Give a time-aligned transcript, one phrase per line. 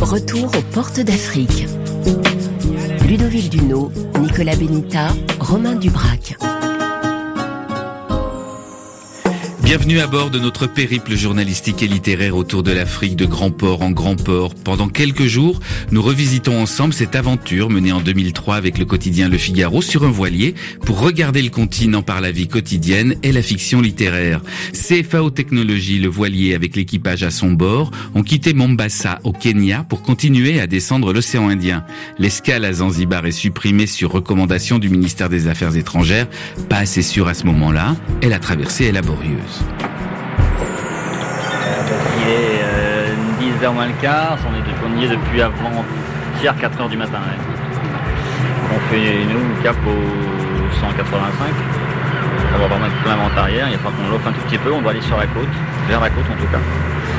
[0.00, 1.66] Retour aux portes d'Afrique.
[3.08, 5.08] Ludovic Duno, Nicolas Benita,
[5.40, 6.36] Romain Dubrac.
[9.76, 13.82] Bienvenue à bord de notre périple journalistique et littéraire autour de l'Afrique de grand port
[13.82, 14.54] en grand port.
[14.54, 15.58] Pendant quelques jours,
[15.90, 20.12] nous revisitons ensemble cette aventure menée en 2003 avec le quotidien Le Figaro sur un
[20.12, 20.54] voilier
[20.86, 24.42] pour regarder le continent par la vie quotidienne et la fiction littéraire.
[24.72, 30.02] CFAO Technologies, le voilier avec l'équipage à son bord, ont quitté Mombasa au Kenya pour
[30.02, 31.84] continuer à descendre l'océan Indien.
[32.20, 36.28] L'escale à Zanzibar est supprimée sur recommandation du ministère des Affaires étrangères,
[36.68, 39.63] pas assez sûr à ce moment-là, et la traversée est laborieuse.
[42.20, 42.62] Il est
[43.40, 45.84] 10h euh, moins le quart, on, y est depuis avant
[46.40, 47.18] hier 4h du matin.
[48.74, 51.46] On fait nous cap au 185.
[52.54, 54.80] On va vraiment plein vent arrière, il faut qu'on l'offre un tout petit peu, on
[54.80, 55.48] doit aller sur la côte,
[55.88, 56.58] vers la côte en tout cas.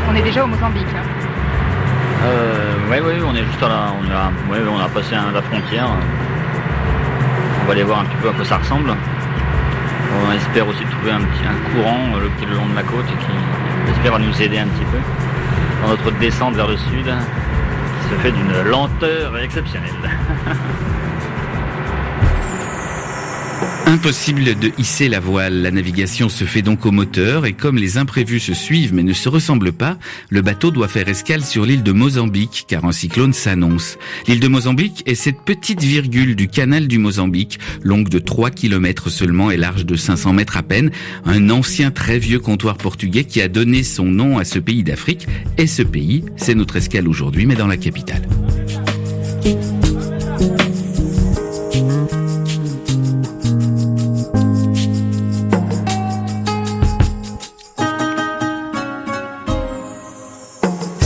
[0.10, 0.88] On est déjà au Mozambique.
[0.96, 1.26] Hein.
[2.26, 4.32] Euh, oui, oui, on est juste là, on a,
[4.72, 5.88] on a passé la frontière.
[7.62, 8.96] On va aller voir un petit peu à quoi ça ressemble.
[10.28, 11.44] On espère aussi trouver un, petit,
[11.74, 14.98] courant euh, le, long de la côte qui espère nous aider un petit peu
[15.82, 19.92] dans notre descente vers le sud qui se fait d'une lenteur exceptionnelle.
[23.88, 25.62] Impossible de hisser la voile.
[25.62, 29.14] La navigation se fait donc au moteur et comme les imprévus se suivent mais ne
[29.14, 29.98] se ressemblent pas,
[30.30, 33.98] le bateau doit faire escale sur l'île de Mozambique car un cyclone s'annonce.
[34.28, 39.10] L'île de Mozambique est cette petite virgule du canal du Mozambique, longue de 3 km
[39.10, 40.90] seulement et large de 500 mètres à peine,
[41.26, 45.28] un ancien très vieux comptoir portugais qui a donné son nom à ce pays d'Afrique
[45.60, 48.28] et ce pays, c'est notre escale aujourd'hui mais dans la capitale.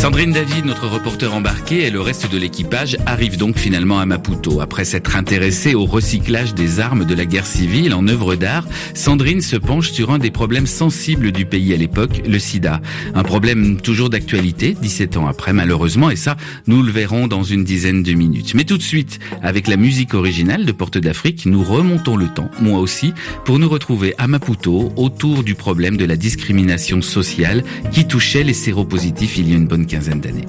[0.10, 4.60] Sandrine David, notre reporter embarqué, et le reste de l'équipage arrivent donc finalement à Maputo.
[4.60, 8.66] Après s'être intéressée au recyclage des armes de la guerre civile en œuvre d'art,
[8.96, 12.82] Sandrine se penche sur un des problèmes sensibles du pays à l'époque, le sida.
[13.14, 17.64] Un problème toujours d'actualité, 17 ans après malheureusement, et ça, nous le verrons dans une
[17.64, 18.56] dizaine de minutes.
[18.56, 22.50] Mais tout de suite, avec la musique originale de Porte d'Afrique, nous remontons le temps,
[22.60, 23.14] moi aussi,
[23.46, 28.56] pour nous retrouver à Maputo autour du problème de la discrimination sociale qui touchait les
[28.56, 30.46] séropositifs il y a une bonne quinzaine d'années.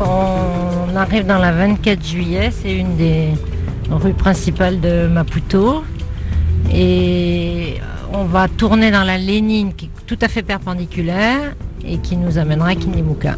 [0.00, 3.28] On arrive dans la 24 juillet, c'est une des
[3.90, 5.84] rues principales de Maputo.
[6.72, 7.76] Et
[8.12, 11.54] on va tourner dans la Lénine qui est tout à fait perpendiculaire
[11.84, 13.36] et qui nous amènera à Kinimuka.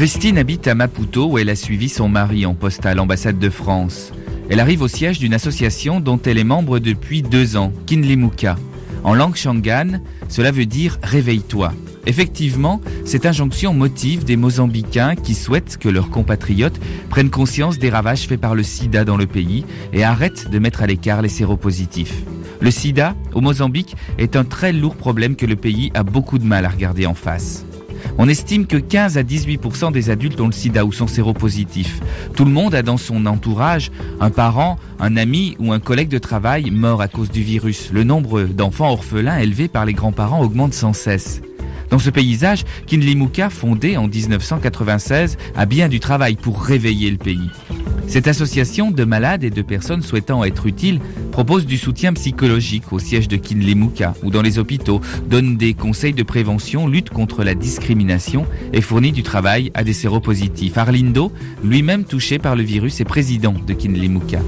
[0.00, 3.50] Christine habite à Maputo où elle a suivi son mari en poste à l'ambassade de
[3.50, 4.12] France.
[4.48, 8.56] Elle arrive au siège d'une association dont elle est membre depuis deux ans, Kinlimuka.
[9.04, 10.00] En langue shangan,
[10.30, 11.74] cela veut dire réveille-toi.
[12.06, 18.26] Effectivement, cette injonction motive des Mozambicains qui souhaitent que leurs compatriotes prennent conscience des ravages
[18.26, 22.22] faits par le sida dans le pays et arrêtent de mettre à l'écart les séropositifs.
[22.60, 26.46] Le sida, au Mozambique, est un très lourd problème que le pays a beaucoup de
[26.46, 27.66] mal à regarder en face.
[28.22, 32.00] On estime que 15 à 18% des adultes ont le sida ou sont séropositifs.
[32.36, 36.18] Tout le monde a dans son entourage un parent, un ami ou un collègue de
[36.18, 37.90] travail mort à cause du virus.
[37.94, 41.40] Le nombre d'enfants orphelins élevés par les grands-parents augmente sans cesse.
[41.90, 47.50] Dans ce paysage, Kinlimuka, fondé en 1996, a bien du travail pour réveiller le pays.
[48.06, 52.98] Cette association de malades et de personnes souhaitant être utiles propose du soutien psychologique au
[52.98, 57.54] siège de Kinlemuka ou dans les hôpitaux, donne des conseils de prévention, lutte contre la
[57.54, 60.76] discrimination et fournit du travail à des séropositifs.
[60.76, 64.40] Arlindo, lui-même touché par le virus, est président de Kinlemuka.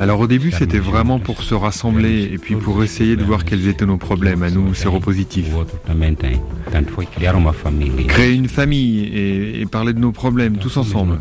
[0.00, 3.66] Alors au début, c'était vraiment pour se rassembler et puis pour essayer de voir quels
[3.68, 5.50] étaient nos problèmes à nous, séropositifs.
[8.04, 11.18] Créer une famille et, parler de nos problèmes tous ensemble.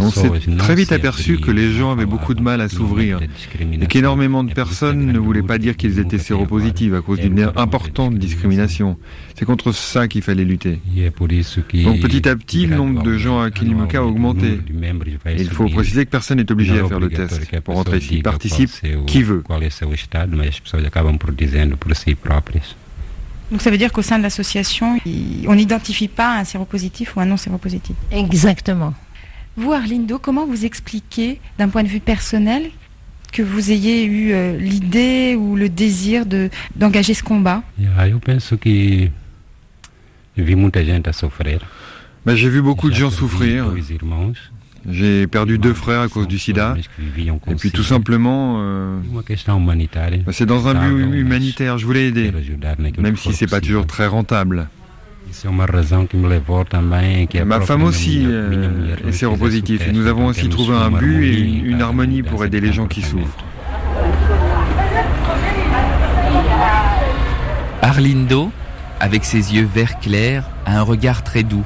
[0.00, 3.20] On s'est très vite aperçu que les gens avaient beaucoup de mal à s'ouvrir
[3.60, 8.14] et qu'énormément de personnes ne voulaient pas dire qu'ils étaient séropositifs à cause d'une importante
[8.16, 8.96] discrimination.
[9.38, 10.80] C'est contre ça qu'il fallait lutter.
[11.84, 14.45] Donc petit à petit, le nombre de gens à Kilimuka a augmenté.
[15.38, 18.22] Il faut préciser que personne n'est obligé à faire le test pour rentrer ici.
[18.22, 18.70] Participe
[19.06, 19.42] qui veut.
[23.50, 24.98] Donc ça veut dire qu'au sein de l'association,
[25.46, 27.94] on n'identifie pas un séropositif ou un non séropositif.
[28.10, 28.94] Exactement.
[29.56, 32.70] Vous, Arlindo, comment vous expliquez, d'un point de vue personnel,
[33.32, 37.62] que vous ayez eu euh, l'idée ou le désir de d'engager ce combat?
[37.78, 39.08] Je pense que
[42.26, 43.66] bah, J'ai vu beaucoup de gens souffrir.
[44.88, 46.76] J'ai perdu deux frères à cause du sida.
[47.48, 51.78] Et puis tout simplement, euh, bah, c'est dans un but humanitaire.
[51.78, 52.32] Je voulais aider,
[52.98, 54.68] même si c'est pas toujours très rentable.
[57.44, 59.82] Ma femme aussi euh, est séropositive.
[59.88, 63.02] Et nous avons aussi trouvé un but et une harmonie pour aider les gens qui
[63.02, 63.44] souffrent.
[67.82, 68.50] Arlindo,
[69.00, 71.64] avec ses yeux vert clair, a un regard très doux.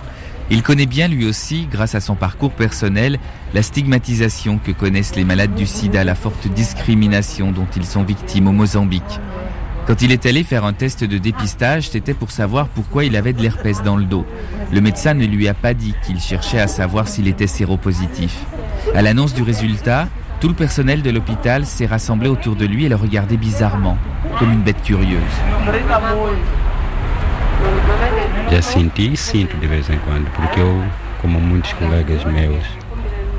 [0.53, 3.21] Il connaît bien lui aussi, grâce à son parcours personnel,
[3.55, 8.49] la stigmatisation que connaissent les malades du sida, la forte discrimination dont ils sont victimes
[8.49, 9.21] au Mozambique.
[9.87, 13.33] Quand il est allé faire un test de dépistage, c'était pour savoir pourquoi il avait
[13.33, 14.27] de l'herpès dans le dos.
[14.73, 18.37] Le médecin ne lui a pas dit qu'il cherchait à savoir s'il était séropositif.
[18.95, 20.09] À l'annonce du résultat,
[20.41, 23.99] tout le personnel de l'hôpital s'est rassemblé autour de lui et le regardait bizarrement,
[24.39, 25.21] comme une bête curieuse.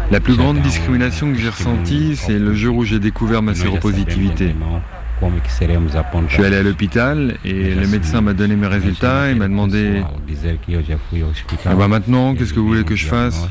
[0.09, 4.55] La plus grande discrimination que j'ai ressentie, c'est le jour où j'ai découvert ma séropositivité.
[5.21, 10.01] Je suis allé à l'hôpital et le médecin m'a donné mes résultats et m'a demandé
[11.65, 13.47] ah bah maintenant, qu'est-ce que vous voulez que je fasse?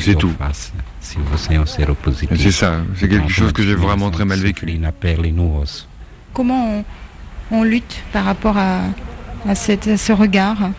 [0.00, 0.32] c'est tout.
[1.00, 4.66] C'est ça, c'est quelque chose que j'ai vraiment très mal vécu.
[6.32, 6.84] Comment on,
[7.62, 8.82] lutte par rapport à,
[9.48, 10.70] à ce regard.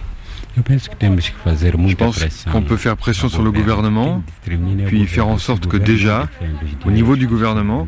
[0.57, 2.19] Je pense
[2.51, 4.23] qu'on peut faire pression sur le gouvernement,
[4.87, 6.29] puis faire en sorte que déjà,
[6.85, 7.87] au niveau du gouvernement,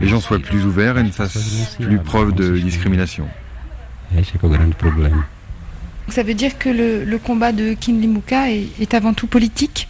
[0.00, 3.28] les gens soient plus ouverts et ne fassent plus preuve de discrimination.
[6.08, 9.88] Ça veut dire que le, combat de Kinlimuka est, est avant tout politique?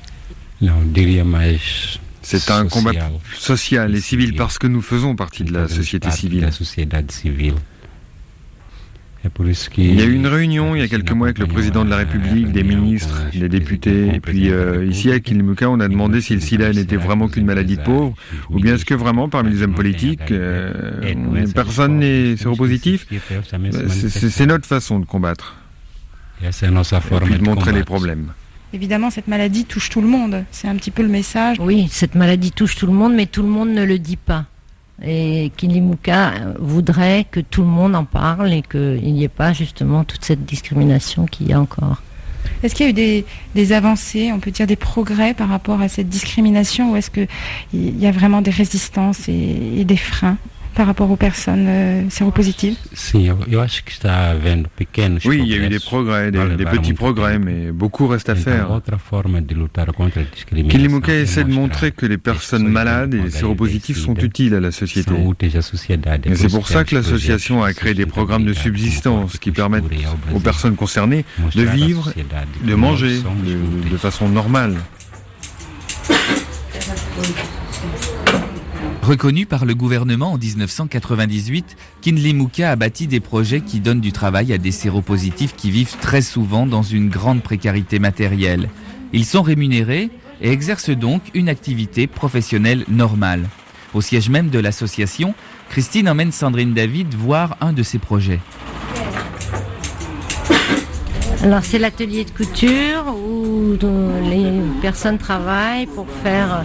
[2.23, 2.93] C'est un combat
[3.39, 3.95] social.
[3.95, 6.51] et civil parce que nous faisons partie de la société civile.
[9.77, 11.91] Il y a eu une réunion il y a quelques mois avec le président de
[11.91, 14.15] la République, des ministres, des députés.
[14.15, 17.45] Et puis euh, ici à Kilimuka, on a demandé si le sida n'était vraiment qu'une
[17.45, 18.15] maladie de pauvre,
[18.51, 23.07] ou bien est-ce que vraiment parmi les hommes politiques, euh, personne n'est séropositif
[24.09, 25.57] C'est notre façon de combattre.
[26.43, 26.49] Et
[27.25, 28.33] puis de montrer les problèmes.
[28.73, 30.45] Évidemment, cette maladie touche tout le monde.
[30.51, 31.57] C'est un petit peu le message.
[31.59, 34.45] Oui, cette maladie touche tout le monde, mais tout le monde ne le dit pas.
[35.05, 40.05] Et Kilimuka voudrait que tout le monde en parle et qu'il n'y ait pas justement
[40.05, 42.03] toute cette discrimination qu'il y a encore.
[42.63, 43.25] Est-ce qu'il y a eu
[43.55, 47.29] des, avancées, on peut dire des progrès par rapport à cette discrimination ou est-ce qu'il
[47.73, 50.39] y a vraiment des résistances et des freins
[50.75, 52.77] par rapport aux personnes euh, séropositives
[55.25, 58.81] Oui, il y a eu des progrès, des, petits progrès, mais beaucoup reste à faire.
[60.69, 65.13] Kilimuka essaie de montrer que les personnes malades et séropositifs sont utiles à la société.
[66.25, 69.85] Et c'est pour ça que l'association a créé des programmes de subsistance qui permettent
[70.35, 71.25] aux personnes concernées
[71.55, 72.13] de vivre,
[72.65, 73.21] de manger
[73.91, 74.77] de façon normale.
[79.09, 84.53] Reconnu par le gouvernement en 1998, Kinlimuka a bâti des projets qui donnent du travail
[84.53, 88.69] à des séropositifs qui vivent très souvent dans une grande précarité matérielle.
[89.15, 90.11] Ils sont rémunérés
[90.43, 93.49] et exercent donc une activité professionnelle normale.
[93.95, 95.35] Au siège même de l'association,
[95.71, 98.41] Christine emmène Sandrine David voir un de ses projets.
[101.49, 103.73] Alors c'est l'atelier de couture où
[104.29, 106.63] les personnes travaillent pour faire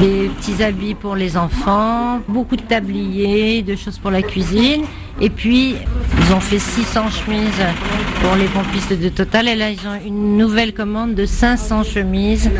[0.00, 4.82] des petits habits pour les enfants, beaucoup de tabliers, de choses pour la cuisine.
[5.20, 5.76] Et puis
[6.18, 7.64] ils ont fait 600 chemises
[8.20, 9.46] pour les pompistes de Total.
[9.46, 12.50] Et là ils ont une nouvelle commande de 500 chemises,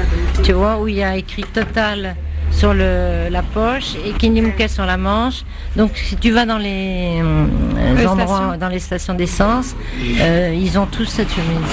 [0.44, 2.14] tu vois, où il y a écrit Total
[2.56, 5.44] sur la poche et Kinimuka sur la manche.
[5.76, 9.74] Donc si tu vas dans les, euh, endroits, dans les stations d'essence,
[10.20, 11.72] euh, ils ont tous cette chemise.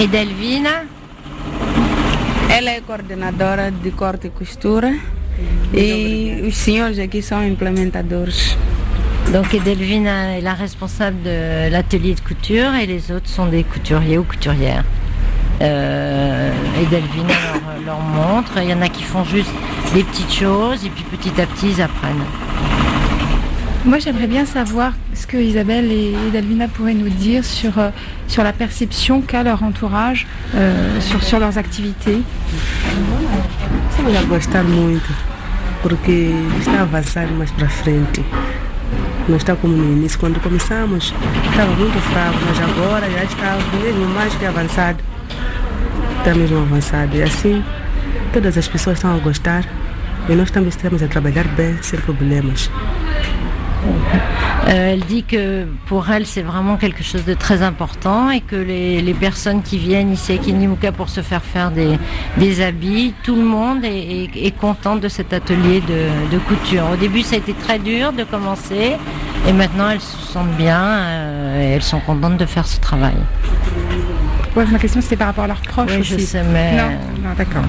[0.00, 0.82] Et Delvina
[2.50, 4.88] Elle est coordenadora de corte et costura
[5.74, 8.56] et os senhores aqui são implementadores.
[9.32, 14.16] Donc Edelvina est la responsable de l'atelier de couture et les autres sont des couturiers
[14.16, 14.84] ou couturières.
[15.60, 17.34] Euh, et Delvina
[17.84, 18.52] leur, montre.
[18.58, 19.50] Il y en a qui font juste
[19.94, 22.24] des petites choses et puis petit à petit ils apprennent.
[23.84, 27.90] Moi j'aimerais bien savoir ce que Isabelle et Delvina pourraient nous dire sur, euh,
[28.26, 32.18] sur la perception qu'a leur entourage euh, sur, sur leurs activités.
[33.96, 35.10] Ça va gostar muito,
[35.82, 38.22] porque está avançando mais para frente.
[39.28, 40.18] Não está como no início.
[40.18, 41.12] Quando começamos,
[41.50, 44.98] estava muito fraco, mas agora já está mesmo mais que avançado.
[49.24, 49.62] Gostar.
[54.66, 59.14] Elle dit que pour elle, c'est vraiment quelque chose de très important et que les,
[59.14, 63.84] personnes qui viennent ici à Kinimuka pour se faire faire des, habits, tout le monde
[63.84, 66.84] est, est, content de cet atelier de, couture.
[66.92, 68.96] Au début, ça a été très dur de commencer
[69.46, 73.16] et maintenant, elles se sentent bien euh, et elles sont contentes de faire ce travail.
[74.56, 76.76] Ma question, c'était par rapport à leurs proches oui, je sais, mais...
[76.76, 76.90] Non,
[77.22, 77.64] non d'accord.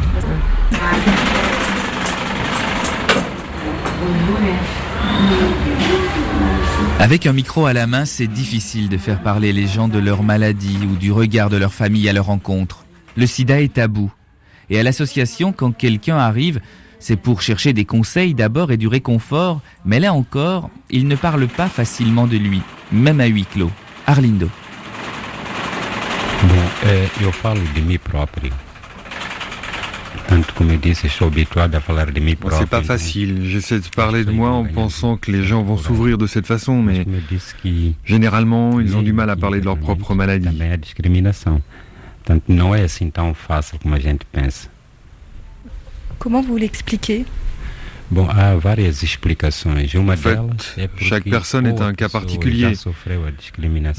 [6.99, 10.23] Avec un micro à la main, c'est difficile de faire parler les gens de leur
[10.23, 12.85] maladie ou du regard de leur famille à leur rencontre.
[13.15, 14.11] Le sida est tabou.
[14.69, 16.59] Et à l'association, quand quelqu'un arrive,
[16.99, 21.47] c'est pour chercher des conseils d'abord et du réconfort, mais là encore, il ne parle
[21.47, 23.71] pas facilement de lui, même à huis clos.
[24.05, 24.49] Arlindo.
[26.43, 26.55] Bon,
[26.85, 28.39] euh, je parle de mes propres.
[32.59, 33.41] C'est pas facile.
[33.45, 36.81] J'essaie de parler de moi en pensant que les gens vont s'ouvrir de cette façon,
[36.81, 37.05] mais
[38.05, 40.47] généralement, ils ont du mal à parler de leur propre maladie.
[46.19, 47.25] Comment vous l'expliquez?
[48.11, 50.39] Bon, en fait,
[50.97, 52.73] chaque personne est un cas particulier.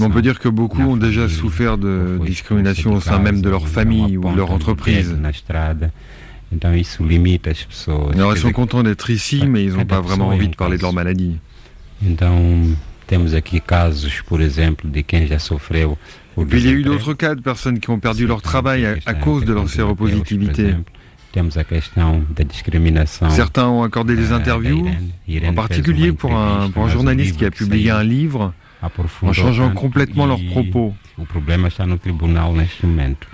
[0.00, 3.68] on peut dire que beaucoup ont déjà souffert de discrimination au sein même de leur
[3.68, 5.16] famille ou de leur entreprise.
[8.14, 10.82] Alors ils sont contents d'être ici, mais ils n'ont pas vraiment envie de parler de
[10.82, 11.38] leur maladie.
[16.48, 19.14] Puis il y a eu d'autres cas de personnes qui ont perdu leur travail à,
[19.14, 20.74] cause de leur séropositivité.
[23.30, 24.88] Certains ont accordé des interviews,
[25.46, 28.52] en particulier pour un, pour un journaliste qui a publié un livre
[29.22, 30.94] en changeant complètement leurs propos.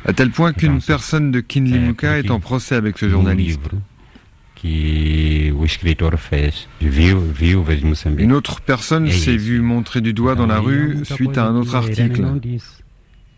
[0.04, 3.60] À tel point qu'une personne de Kinlimuka est en procès avec ce journaliste.
[8.18, 11.74] Une autre personne s'est vue montrer du doigt dans la rue suite à un autre
[11.76, 12.24] article.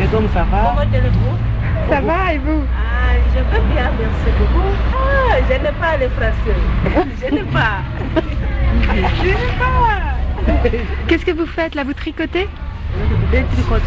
[0.00, 0.74] Et comme ça va
[1.88, 4.68] Ça va et vous ah, Je vais bien, merci beaucoup.
[4.92, 6.56] Ah, je n'ai pas les français.
[7.20, 7.82] Je n'ai pas.
[9.22, 10.68] je n'ai pas.
[11.06, 12.48] Qu'est-ce que vous faites là Vous tricotez
[13.32, 13.82] Je tricote.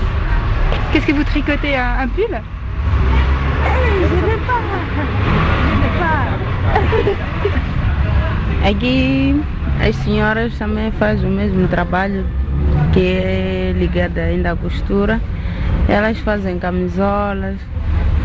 [0.91, 4.61] Qu'est-ce que vous tricotez Un, un pull Je n'ai pas.
[5.65, 6.27] Je n'ai pas.
[8.67, 9.35] Aqui
[9.79, 12.25] as senhoras também fazem o mesmo trabalho
[12.91, 15.19] que é ligado ainda à costura.
[15.89, 17.55] Elas fazem camisolas,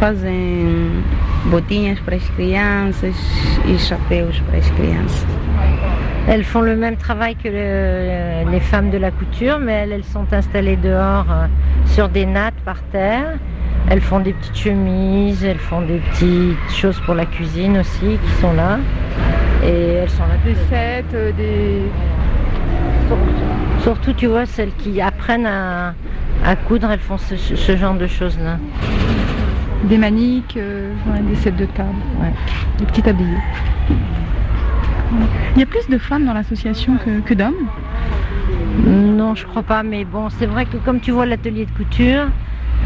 [0.00, 1.04] fazem
[1.44, 3.14] botinhas para as crianças
[3.66, 5.26] e chapéus para as crianças.
[6.26, 10.76] Elles font le même travail que les femmes de la couture, mais elles, sont installées
[10.76, 11.46] dehors euh,
[11.86, 13.38] sur des nattes par terre.
[13.90, 18.32] Elles font des petites chemises, elles font des petites choses pour la cuisine aussi qui
[18.40, 18.78] sont là.
[19.64, 20.36] Et elles sont là.
[20.44, 21.82] Des sets, euh, des...
[23.82, 25.94] Surtout, tu vois, celles qui apprennent à,
[26.56, 28.58] coudre, elles font ce, genre de choses-là.
[29.84, 30.92] Des maniques, euh,
[31.28, 31.88] des sets de table,
[32.78, 33.38] des petits tabliers.
[35.54, 36.96] Il y a plus de femmes dans l'association
[37.26, 37.68] que, d'hommes
[38.86, 42.28] Non, je crois pas, mais bon, c'est vrai que comme tu vois l'atelier de couture,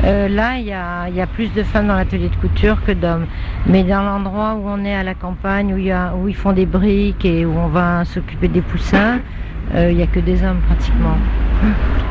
[0.05, 3.27] euh, là, il y a, plus de femmes dans l'atelier de couture que d'hommes.
[3.67, 7.25] Mais dans l'endroit où on est à la campagne, où, où ils font des briques
[7.25, 9.21] et où on va s'occuper des poussins,
[9.75, 11.17] il n'y a que des hommes pratiquement.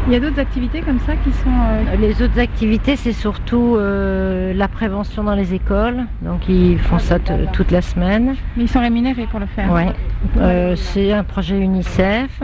[0.07, 1.49] Il y a d'autres activités comme ça qui sont...
[1.49, 6.05] Euh, les autres activités, c'est surtout euh, la prévention dans les écoles.
[6.21, 8.35] Donc ils font ça toute la semaine.
[8.55, 10.75] Mais ils sont rémunérés pour le faire Oui.
[10.75, 12.43] c'est un projet UNICEF.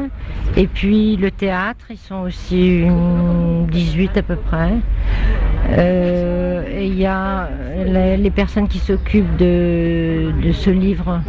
[0.57, 4.73] Et puis le théâtre, ils sont aussi une 18 à peu près.
[5.69, 7.49] Et il y a
[7.85, 11.21] les, personnes qui s'occupent de, ce livre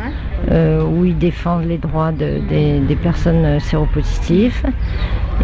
[0.51, 4.63] euh, où ils défendent les droits des, personnes séropositives.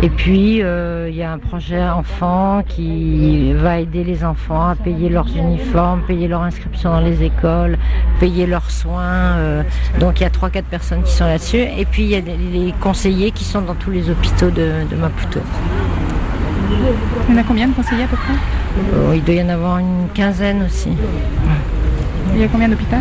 [0.03, 5.09] Et puis, il y a un projet enfant qui va aider les enfants à payer
[5.09, 7.77] leurs uniformes, payer leur inscription dans les écoles,
[8.21, 9.65] payer leurs soins.
[10.01, 11.65] donc, il y a 3-4 personnes qui sont là-dessus.
[11.79, 14.97] Et puis, il y a les conseillers qui sont dans tous les hôpitaux de, de
[14.97, 15.41] Maputo.
[17.29, 18.58] Il y en a combien de conseillers à peu près?
[19.15, 20.91] Il doit y en avoir une quinzaine aussi.
[22.35, 22.97] Il y a combien d'hôpitaux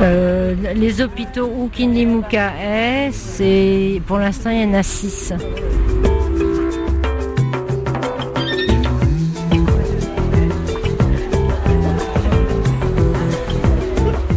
[0.00, 5.32] euh, Les hôpitaux où Kindimuka est, c'est pour l'instant il y en a six.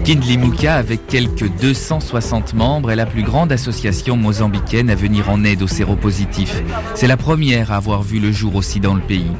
[0.09, 5.61] Kindlimuka, avec quelques 260 membres, est la plus grande association mozambicaine à venir en aide
[5.61, 6.63] aux séropositifs.
[6.95, 9.31] C'est la première à avoir vu le jour aussi dans le pays.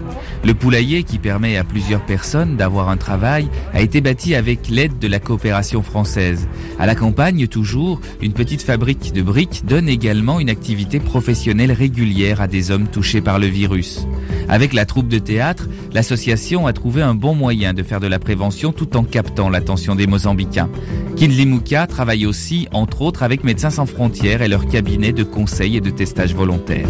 [0.43, 4.98] Le poulailler, qui permet à plusieurs personnes d'avoir un travail, a été bâti avec l'aide
[4.98, 6.48] de la coopération française.
[6.79, 12.39] À la campagne, toujours, une petite fabrique de briques donne également une activité professionnelle régulière
[12.39, 14.08] à des hommes touchés par le virus.
[14.48, 18.19] Avec la troupe de théâtre, l'association a trouvé un bon moyen de faire de la
[18.19, 20.69] prévention tout en captant l'attention des Mozambicains.
[21.17, 25.81] Kinlimuka travaille aussi, entre autres, avec Médecins sans frontières et leur cabinet de conseil et
[25.81, 26.88] de testage volontaire.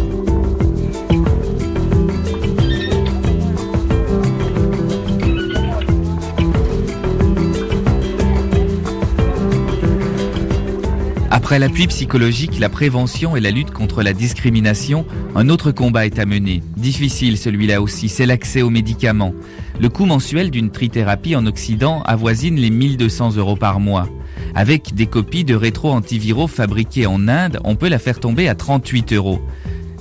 [11.50, 15.04] Après l'appui psychologique, la prévention et la lutte contre la discrimination,
[15.34, 16.62] un autre combat est à mener.
[16.78, 19.34] Difficile celui-là aussi, c'est l'accès aux médicaments.
[19.82, 24.08] Le coût mensuel d'une trithérapie en Occident avoisine les 1200 euros par mois.
[24.54, 29.14] Avec des copies de rétro-antiviraux fabriqués en Inde, on peut la faire tomber à 38
[29.14, 29.42] euros.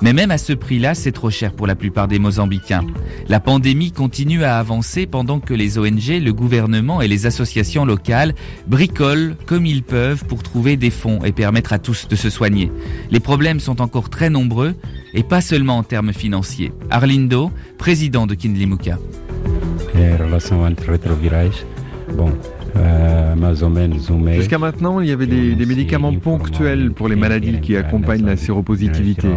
[0.01, 2.85] Mais même à ce prix-là, c'est trop cher pour la plupart des Mozambicains.
[3.27, 8.33] La pandémie continue à avancer pendant que les ONG, le gouvernement et les associations locales
[8.67, 12.71] bricolent comme ils peuvent pour trouver des fonds et permettre à tous de se soigner.
[13.11, 14.75] Les problèmes sont encore très nombreux
[15.13, 16.71] et pas seulement en termes financiers.
[16.89, 18.97] Arlindo, président de Kindlimuka.
[22.15, 22.31] bon,
[24.35, 28.37] Jusqu'à maintenant, il y avait des, des médicaments ponctuels pour les maladies qui accompagnent la
[28.37, 29.27] séropositivité.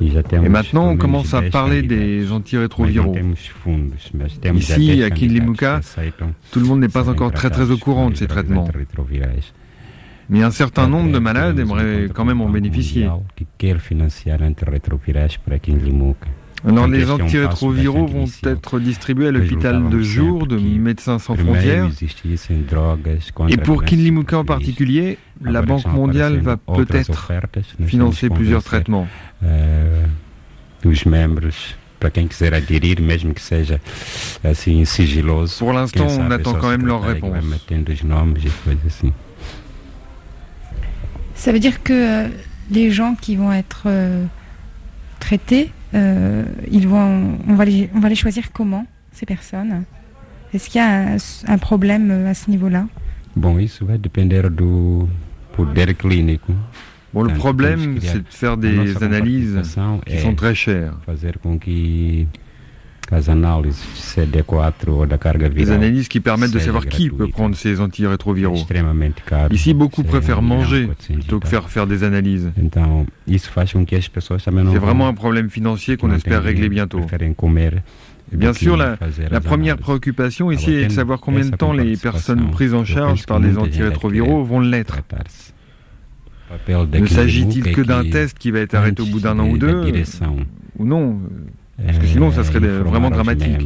[0.00, 3.16] Et maintenant, on commence à parler des antirétroviraux.
[4.54, 5.80] Ici, à Kinlimuka,
[6.50, 8.68] tout le monde n'est pas encore très très au courant de ces traitements.
[10.28, 13.08] Mais un certain nombre de malades aimeraient quand même en bénéficier.
[16.64, 21.88] Alors les antirétroviraux vont être distribués à l'hôpital de jour de Médecins sans frontières.
[23.48, 27.32] Et pour Kinlimuka en particulier, la Banque mondiale va peut-être
[27.84, 29.06] financer plusieurs traitements.
[35.58, 37.44] Pour l'instant, on attend quand même leur réponse.
[41.34, 42.28] Ça veut dire que euh,
[42.70, 44.24] les gens qui vont être euh,
[45.20, 45.85] traités euh,
[46.70, 49.84] ils vont, on, va les, on va les choisir comment, ces personnes?
[50.52, 51.16] Est-ce qu'il y a
[51.48, 52.86] un, problème euh, à ce niveau-là?
[53.34, 55.06] Bon, ça va dépendre du
[55.52, 56.42] poder clinique.
[57.12, 59.58] Bon, le problème, c'est de faire des analyses
[60.06, 60.94] qui sont très chères.
[65.54, 68.66] Les analyses qui permettent de savoir qui peut prendre ces antirétroviraux.
[69.50, 72.50] Ici, beaucoup préfèrent manger plutôt que faire faire des analyses.
[73.28, 77.00] C'est vraiment un problème financier qu'on espère régler bientôt.
[78.32, 78.98] Bien sûr, la,
[79.30, 83.24] la, première préoccupation ici est de savoir combien de temps les personnes prises en charge
[83.26, 84.98] par des antirétroviraux vont l'être?
[86.92, 89.84] Ne s'agit-il que d'un test qui va être arrêté au bout d'un an ou deux?
[90.78, 91.20] Ou non?
[91.84, 93.58] Parce que sinon, ça serait vraiment dramatique.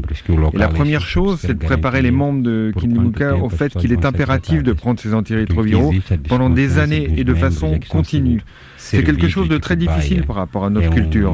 [0.53, 4.05] Et la première chose, c'est de préparer les membres de Kinlimuka au fait qu'il est
[4.05, 5.92] impératif de prendre ces antirétroviraux
[6.29, 8.42] pendant des années et de façon continue.
[8.90, 11.33] C'est quelque chose de très difficile par rapport à notre culture.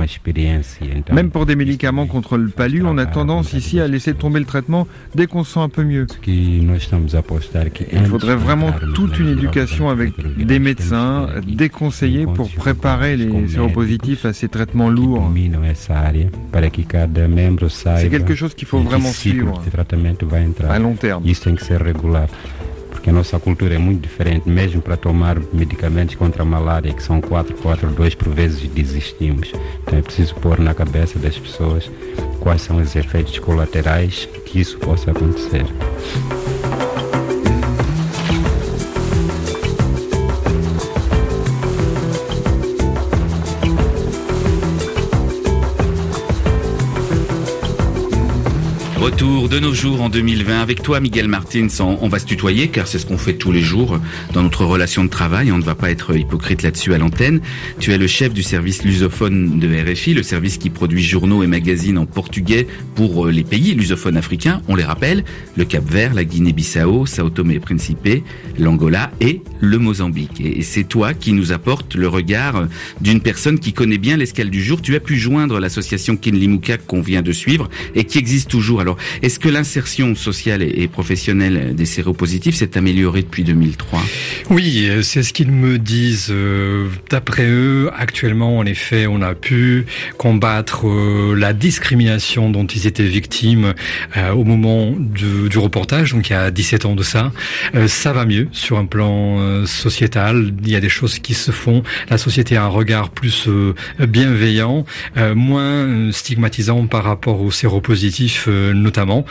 [1.13, 4.47] Même pour des médicaments contre le palu, on a tendance ici à laisser tomber le
[4.47, 6.07] traitement dès qu'on se sent un peu mieux.
[6.27, 14.25] Il faudrait vraiment toute une éducation avec des médecins, des conseillers pour préparer les séropositifs
[14.25, 15.31] à ces traitements lourds.
[17.97, 19.63] C'est quelque chose qu'il faut vraiment suivre
[20.69, 21.23] à long terme.
[23.07, 27.01] Que a nossa cultura é muito diferente, mesmo para tomar medicamentos contra a malária, que
[27.01, 29.53] são 4, 4, 2, por vezes desistimos.
[29.83, 31.89] Então é preciso pôr na cabeça das pessoas
[32.41, 35.65] quais são os efeitos colaterais que isso possa acontecer.
[49.07, 51.69] Retour de nos jours en 2020 avec toi Miguel Martins.
[51.79, 54.01] On va se tutoyer car c'est ce qu'on fait tous les jours
[54.33, 55.53] dans notre relation de travail.
[55.53, 57.41] On ne va pas être hypocrite là-dessus à l'antenne.
[57.79, 61.47] Tu es le chef du service lusophone de RFI, le service qui produit journaux et
[61.47, 62.67] magazines en portugais
[62.97, 64.61] pour euh, les pays lusophones africains.
[64.67, 65.23] On les rappelle,
[65.57, 68.25] le Cap-Vert, la Guinée-Bissau, Sao Tomé et Principe,
[68.59, 70.41] l'Angola et le Mozambique.
[70.41, 72.67] Et c'est toi qui nous apporte le regard
[73.01, 74.83] d'une personne qui connaît bien l'escale du jour.
[74.83, 78.81] Tu as pu joindre l'association Kinlimuka qu'on vient de suivre et qui existe toujours.
[78.81, 84.03] Alors, est-ce que l'insertion sociale et professionnelle des séropositifs s'est améliorée depuis 2003
[84.51, 86.31] Oui, c'est ce qu'ils me disent.
[86.31, 89.87] Euh, d'après eux, actuellement, en effet, on a pu
[90.19, 93.75] combattre euh, la discrimination dont ils étaient victimes
[94.17, 97.33] euh, au moment du, reportage, donc il y a 17 ans de ça.
[97.87, 100.53] Ça va mieux sur un plan sociétal.
[100.63, 101.83] Il y a des choses qui se font.
[102.11, 103.49] La société a un regard plus
[103.99, 104.85] bienveillant,
[105.35, 108.49] moins stigmatisant par rapport aux séropositifs
[108.83, 109.25] notamment.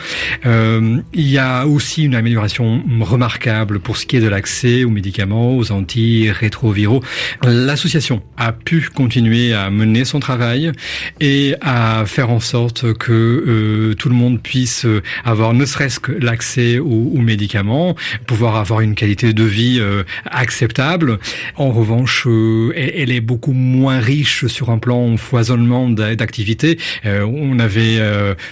[0.44, 4.90] Euh, il y a aussi une amélioration remarquable pour ce qui est de l'accès aux
[4.90, 7.02] médicaments, aux antirétroviraux.
[7.42, 10.72] L'association a pu continuer à mener son travail
[11.20, 14.86] et à faire en sorte que euh, tout le monde puisse
[15.24, 21.18] avoir ne serait-ce que l'accès aux, médicaments, pouvoir avoir une qualité de vie euh, acceptable.
[21.56, 26.78] En revanche, elle est beaucoup moins riche sur un plan foisonnement d'activités.
[27.04, 27.98] on avait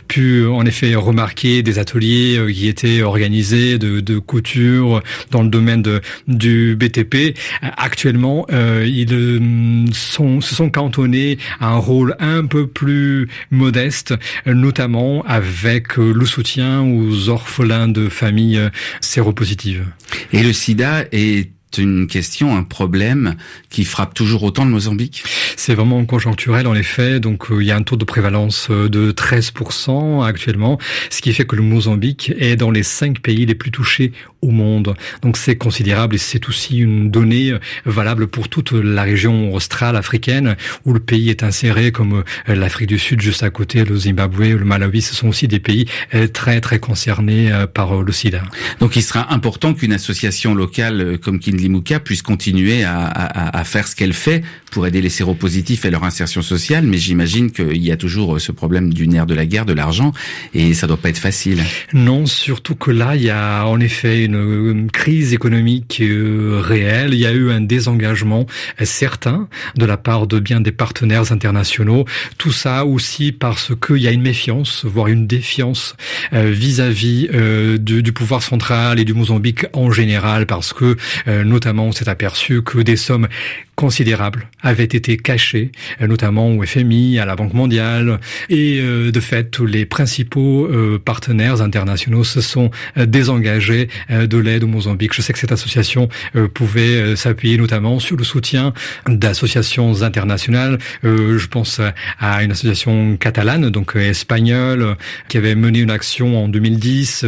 [0.08, 5.82] pu en effet remarquer des ateliers euh, qui étaient organisés de, couture dans le domaine
[6.28, 7.36] du BTP.
[7.62, 14.14] Actuellement, euh, ils euh, se sont cantonnés à un rôle un peu plus modeste,
[14.46, 18.60] notamment avec le soutien aux orphelins de familles
[19.00, 19.84] séropositives.
[20.32, 23.34] Et le sida est une question, un problème
[23.70, 25.24] qui frappe toujours autant le Mozambique
[25.56, 27.20] C'est vraiment conjoncturel en effet.
[27.20, 30.78] Donc euh, il y a un taux de prévalence euh, de 13% actuellement,
[31.10, 34.50] ce qui fait que le Mozambique est dans les cinq pays les plus touchés au
[34.50, 34.94] monde.
[35.22, 39.96] Donc c'est considérable et c'est aussi une donnée euh, valable pour toute la région australe
[39.96, 44.56] africaine où le pays est inséré comme l'Afrique du Sud juste à côté, le Zimbabwe,
[44.56, 45.02] le Malawi.
[45.02, 45.86] Ce sont aussi des pays
[46.32, 48.42] très très concernés par le sida.
[48.80, 51.63] Donc il sera important qu'une association locale comme Kindle
[52.00, 54.42] Puisse continuer à, faire ce qu'elle fait
[54.74, 58.50] pour aider les séropositifs et leur insertion sociale, mais j'imagine qu'il y a toujours ce
[58.50, 60.12] problème du nerf de la guerre, de l'argent,
[60.52, 61.62] et ça doit pas être facile.
[61.92, 67.20] Non, surtout que là, il y a en effet une, crise économique euh, réelle, il
[67.20, 68.46] y a eu un désengagement
[68.82, 72.04] certain de la part de bien des partenaires internationaux,
[72.36, 75.94] tout ça aussi parce qu'il y a une méfiance, voire une défiance
[76.32, 81.92] euh, vis-à-vis euh, du, pouvoir central et du Mozambique en général, parce que notamment on
[81.92, 83.28] s'est aperçu que des sommes
[83.76, 89.20] considérables avaient été cachées, euh, notamment au FMI, à la Banque mondiale, et euh, de
[89.20, 95.12] fait, tous les principaux euh, partenaires internationaux se sont désengagés de l'aide au Mozambique.
[95.14, 96.08] Je sais que cette association
[96.54, 98.72] pouvait s'appuyer notamment sur le soutien
[99.06, 100.78] d'associations internationales.
[101.02, 101.80] je pense
[102.18, 104.96] à une association catalane, donc espagnole,
[105.28, 107.26] qui avait mené une action en 2010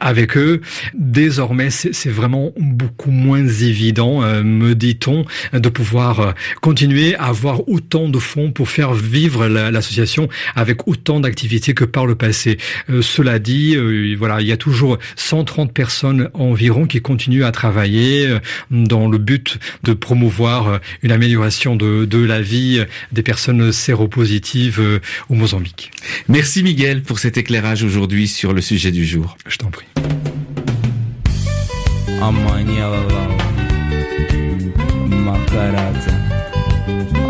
[0.00, 0.62] avec eux.
[0.94, 8.18] Désormais, c'est vraiment beaucoup moins évident, me dit-on, de pouvoir continuer à avoir autant de
[8.18, 12.58] fonds pour faire vivre l'association avec autant d'activités que par le passé.
[12.90, 17.52] Euh, cela dit, euh, voilà, il y a toujours 130 personnes environ qui continuent à
[17.52, 18.38] travailler
[18.70, 25.34] dans le but de promouvoir une amélioration de, de la vie des personnes séropositives au
[25.34, 25.90] Mozambique.
[26.28, 29.36] Merci Miguel pour cet éclairage aujourd'hui sur le sujet du jour.
[29.46, 29.86] Je t'en prie.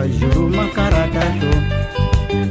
[0.00, 1.52] kajuruma karatato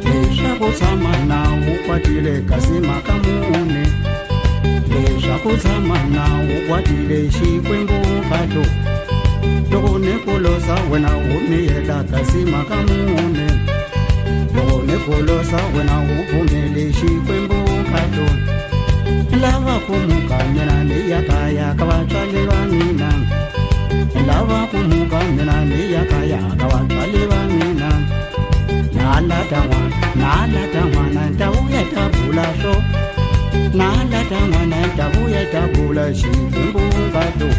[0.03, 3.83] kasi nawo kwatire kasima kamune
[4.89, 8.63] nezvakutsama nawo kwatire chikwembokato
[9.71, 13.47] tokonekolosa wena umiyeda kasima kamune
[14.53, 18.27] tokonekolosa wena ubvumele chikwembokato
[19.41, 23.39] lava kumukanyira neyakaya kavatsvalelwa mina
[24.29, 27.89] lava kumuka mina miya kaya kawa taliba mina
[28.97, 29.79] nala tawa
[30.21, 32.73] nala na na tawuya tabula so
[33.79, 37.49] nala tawa na tawuya tabula shi kumbuka to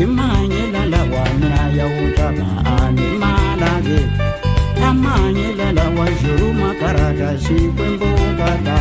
[0.00, 4.00] imanye la wa mina ya utama animala ge
[4.88, 5.48] amanye
[5.78, 8.78] la wa shuru makarata shi kumbuka ta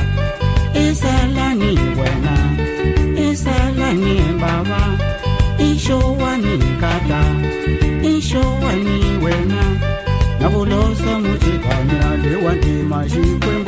[0.86, 2.36] isalani wena
[3.30, 4.97] isalani baba
[5.88, 7.22] ishowa ni nkata
[8.18, 9.64] ishowa ni wena
[10.40, 13.67] nakulosa muchikani adewa ndima xikwembu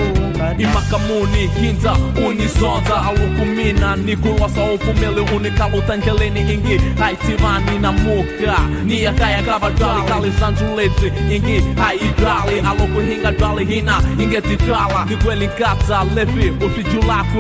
[0.60, 11.64] imakamuni kinza unizonza aukumina nikulwasa upumeli unikalutangeleni ingi haitivani na muka niyakayakava dwali kalizanjulezi ingi
[11.82, 17.40] haidwali alokuhinga dali hina ingetitwala nikwelinkatsa levi utviju laku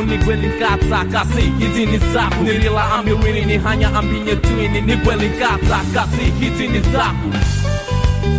[1.12, 7.34] kasi hizi ni zaku nilila ambiwini ni hanya ambinyetwini nikwelinkatsa kasi hizi ni zaku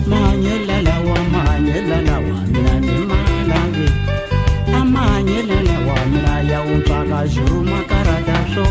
[0.07, 1.00] manyelala
[7.21, 8.67] ajuru makaradasho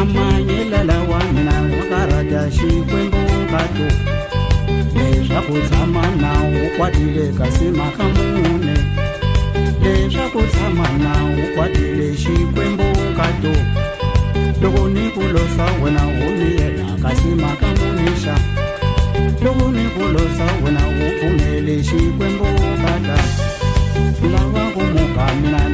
[0.00, 0.96] amanyelela
[1.32, 3.88] mina makaradashi kwembungato
[4.94, 8.76] nezvakudzama nawo kwadile kasi makamune.
[9.82, 13.54] Nezvakudzama nawo kwadile shikwembungato
[14.62, 18.34] lokunikulosa wena uniyena kasi makamunisha.
[19.44, 23.18] Lokunikulosa wena upumele shikwembungata
[24.32, 25.73] lawa kumuka mina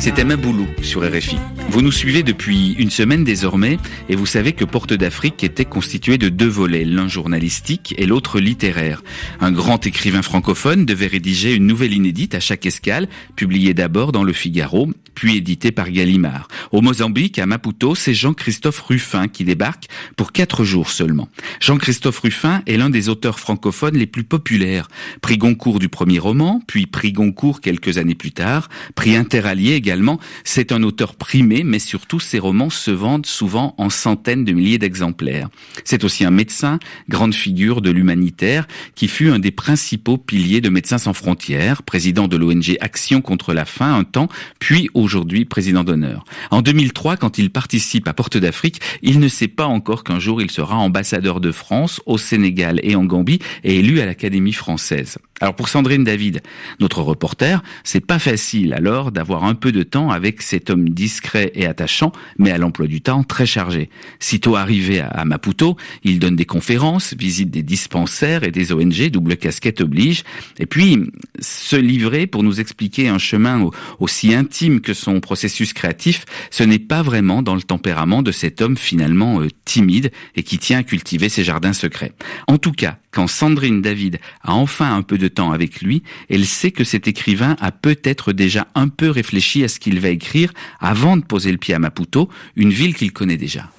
[0.00, 1.36] C'était Maboulou sur RFI.
[1.70, 3.78] Vous nous suivez depuis une semaine désormais
[4.08, 8.40] et vous savez que Porte d'Afrique était constitué de deux volets, l'un journalistique et l'autre
[8.40, 9.04] littéraire.
[9.38, 14.24] Un grand écrivain francophone devait rédiger une nouvelle inédite à chaque escale, publiée d'abord dans
[14.24, 16.48] Le Figaro, puis éditée par Gallimard.
[16.72, 21.28] Au Mozambique, à Maputo, c'est Jean-Christophe Ruffin qui débarque pour quatre jours seulement.
[21.60, 24.88] Jean-Christophe Ruffin est l'un des auteurs francophones les plus populaires.
[25.20, 30.18] Prix Goncourt du premier roman, puis prix Goncourt quelques années plus tard, prix Interallié également.
[30.42, 34.78] C'est un auteur primé, mais surtout ses romans se vendent souvent en centaines de milliers
[34.78, 35.48] d'exemplaires.
[35.84, 40.68] C'est aussi un médecin, grande figure de l'humanitaire, qui fut un des principaux piliers de
[40.68, 45.84] Médecins sans frontières, président de l'ONG Action contre la faim un temps, puis aujourd'hui président
[45.84, 46.24] d'honneur.
[46.50, 50.40] En 2003, quand il participe à Porte d'Afrique, il ne sait pas encore qu'un jour
[50.42, 55.18] il sera ambassadeur de France au Sénégal et en Gambie et élu à l'Académie française.
[55.40, 56.42] Alors pour Sandrine David,
[56.80, 61.49] notre reporter, c'est pas facile alors d'avoir un peu de temps avec cet homme discret
[61.54, 63.90] et attachant, mais à l'emploi du temps très chargé.
[64.18, 69.36] Sitôt arrivé à Maputo, il donne des conférences, visite des dispensaires et des ONG, double
[69.36, 70.24] casquette oblige,
[70.58, 71.10] et puis
[71.40, 76.78] se livrer pour nous expliquer un chemin aussi intime que son processus créatif, ce n'est
[76.78, 81.28] pas vraiment dans le tempérament de cet homme finalement timide et qui tient à cultiver
[81.28, 82.12] ses jardins secrets.
[82.46, 86.46] En tout cas, quand Sandrine David a enfin un peu de temps avec lui, elle
[86.46, 90.52] sait que cet écrivain a peut-être déjà un peu réfléchi à ce qu'il va écrire
[90.78, 93.70] avant de poser le pied à Maputo, une ville qu'il connaît déjà.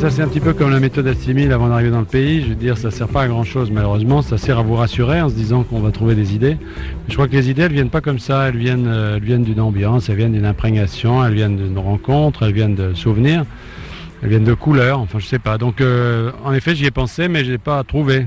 [0.00, 2.42] Ça, c'est un petit peu comme la méthode assimile avant d'arriver dans le pays.
[2.42, 4.22] Je veux dire, ça sert pas à grand chose, malheureusement.
[4.22, 6.56] Ça sert à vous rassurer en se disant qu'on va trouver des idées.
[6.58, 8.48] Mais je crois que les idées, elles viennent pas comme ça.
[8.48, 12.44] Elles viennent, euh, elles viennent d'une ambiance, elles viennent d'une imprégnation, elles viennent d'une rencontre,
[12.44, 13.44] elles viennent de souvenirs,
[14.22, 15.00] elles viennent de couleurs.
[15.00, 15.58] Enfin, je sais pas.
[15.58, 18.26] Donc, euh, en effet, j'y ai pensé, mais je l'ai pas trouvé.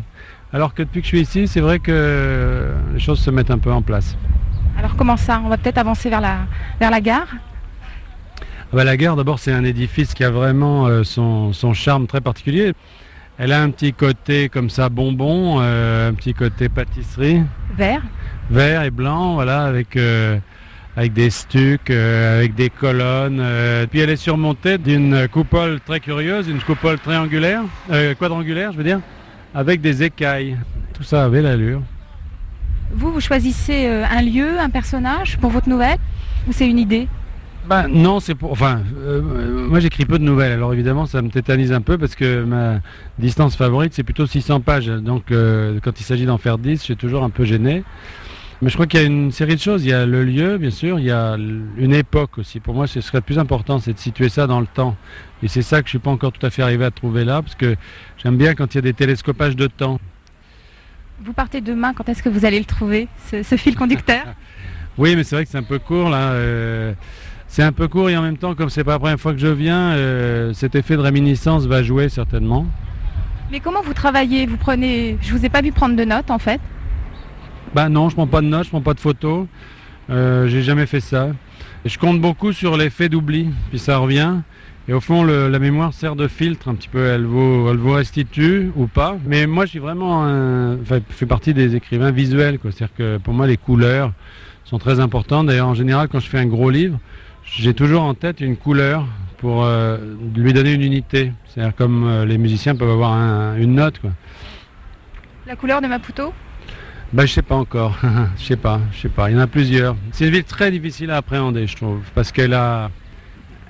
[0.54, 3.58] Alors que depuis que je suis ici, c'est vrai que les choses se mettent un
[3.58, 4.16] peu en place.
[4.78, 5.42] Alors, comment ça?
[5.44, 6.42] On va peut-être avancer vers la,
[6.80, 7.30] vers la gare?
[8.74, 12.22] Bah, la gare, d'abord, c'est un édifice qui a vraiment euh, son, son, charme très
[12.22, 12.74] particulier.
[13.38, 17.44] Elle a un petit côté comme ça bonbon, euh, un petit côté pâtisserie.
[17.78, 18.02] Vert.
[18.50, 20.40] Vert et blanc, voilà, avec euh,
[20.96, 23.44] avec des stucs, avec des colonnes.
[23.90, 27.64] puis elle est surmontée d'une coupole très curieuse, une coupole triangulaire,
[28.20, 29.00] quadrangulaire, je veux dire,
[29.56, 30.56] avec des écailles.
[30.94, 31.82] Tout ça avait l'allure.
[32.92, 35.98] Vous, vous choisissez un lieu, un personnage pour votre nouvelle
[36.48, 37.08] Ou c'est une idée?
[37.66, 38.52] Ben non, c'est pour.
[38.52, 41.98] Enfin, euh, euh, moi j'écris peu de nouvelles, alors évidemment ça me tétanise un peu
[41.98, 42.82] parce que ma
[43.20, 44.88] distance favorite c'est plutôt 600 pages.
[44.88, 47.84] Donc euh, quand il s'agit d'en faire 10, je suis toujours un peu gêné.
[48.62, 49.84] Mais je crois qu'il y a une série de choses.
[49.84, 52.60] Il y a le lieu, bien sûr, il y a une époque aussi.
[52.62, 54.96] Pour moi, ce serait le plus important, c'est de situer ça dans le temps.
[55.42, 57.42] Et c'est ça que je suis pas encore tout à fait arrivé à trouver là,
[57.42, 57.76] parce que
[58.24, 60.00] j'aime bien quand il y a des télescopages de temps.
[61.22, 64.24] Vous partez demain, quand est-ce que vous allez le trouver, ce, fil conducteur?
[64.96, 66.34] Oui, mais c'est vrai que c'est un peu court là.
[66.34, 66.94] Euh,
[67.54, 69.38] c'est un peu court et en même temps, comme c'est pas la première fois que
[69.38, 72.66] je viens, euh, cet effet de réminiscence va jouer certainement.
[73.52, 74.48] Mais comment vous travaillez?
[74.48, 75.20] Vous prenez.
[75.22, 76.60] Je vous ai pas vu prendre de notes en fait.
[77.76, 79.46] Bah non, je prends pas de notes, je prends pas de photos.
[80.10, 81.28] Euh, j'ai jamais fait ça.
[81.86, 84.38] je compte beaucoup sur l'effet d'oubli, puis ça revient.
[84.88, 87.06] Et au fond, la mémoire sert de filtre un petit peu.
[87.06, 89.16] Elle vous, elle vous restitue ou pas.
[89.28, 92.58] Mais moi, je suis vraiment, un, enfin, je fais partie des écrivains visuels.
[92.64, 94.12] C'est-à-dire que pour moi, les couleurs
[94.66, 95.46] sont très importantes.
[95.46, 97.00] D'ailleurs, en général, quand je fais un gros livre,
[97.46, 99.06] j'ai toujours en tête une couleur
[99.38, 99.98] pour euh,
[100.36, 101.34] lui donner une unité.
[101.48, 104.00] C'est-à-dire comme euh, les musiciens peuvent avoir une note.
[104.00, 104.12] Quoi.
[105.46, 106.34] La couleur de Maputo?
[107.12, 107.98] Ben, je sais pas encore.
[108.38, 109.30] je sais pas, je sais pas.
[109.30, 109.96] Il y en a plusieurs.
[110.12, 112.90] C'est une ville très difficile à appréhender, je trouve, parce qu'elle a,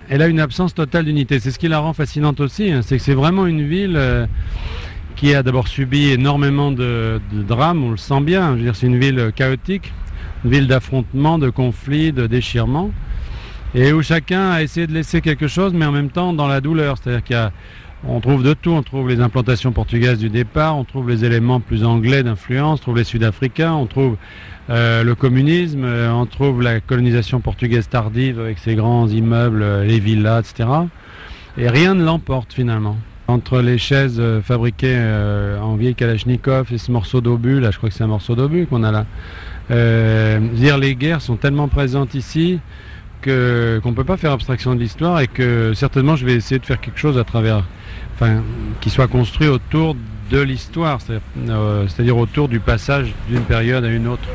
[0.07, 1.39] elle a une absence totale d'unité.
[1.39, 2.71] C'est ce qui la rend fascinante aussi.
[2.71, 2.81] Hein.
[2.83, 4.27] C'est que c'est vraiment une ville euh,
[5.15, 7.83] qui a d'abord subi énormément de, drames.
[7.83, 8.51] On le sent bien.
[8.51, 9.91] Je veux dire, c'est une ville chaotique,
[10.45, 12.91] une ville d'affrontements, de conflits, de déchirements,
[13.75, 16.62] et où chacun a essayé de laisser quelque chose, mais en même temps dans la
[16.62, 16.97] douleur.
[16.97, 17.51] C'est-à-dire qu'il y a
[18.05, 21.62] on trouve de tout, on trouve les implantations portugaises du départ, on trouve les éléments
[21.62, 24.17] plus anglais d'influence, on trouve les sud-africains, on trouve
[24.69, 29.86] euh, le communisme, euh, on trouve la colonisation portugaise tardive avec ses grands immeubles, euh,
[29.86, 30.69] les villas, etc.
[31.57, 32.97] Et rien ne l'emporte finalement.
[33.29, 34.97] Entre les chaises fabriquées
[35.62, 38.67] en vieille Kalachnikov et ce morceau d'obus, là je crois que c'est un morceau d'obus
[38.67, 39.05] qu'on a là,
[40.39, 42.59] dire les guerres sont tellement présentes ici
[43.23, 46.65] qu'on ne peut pas faire abstraction de l'histoire et que certainement je vais essayer de
[46.65, 47.63] faire quelque chose à travers
[48.15, 48.41] enfin,
[48.81, 49.95] qui soit construit autour
[50.29, 54.27] de l'histoire, euh, c'est-à-dire autour du passage d'une période à une autre.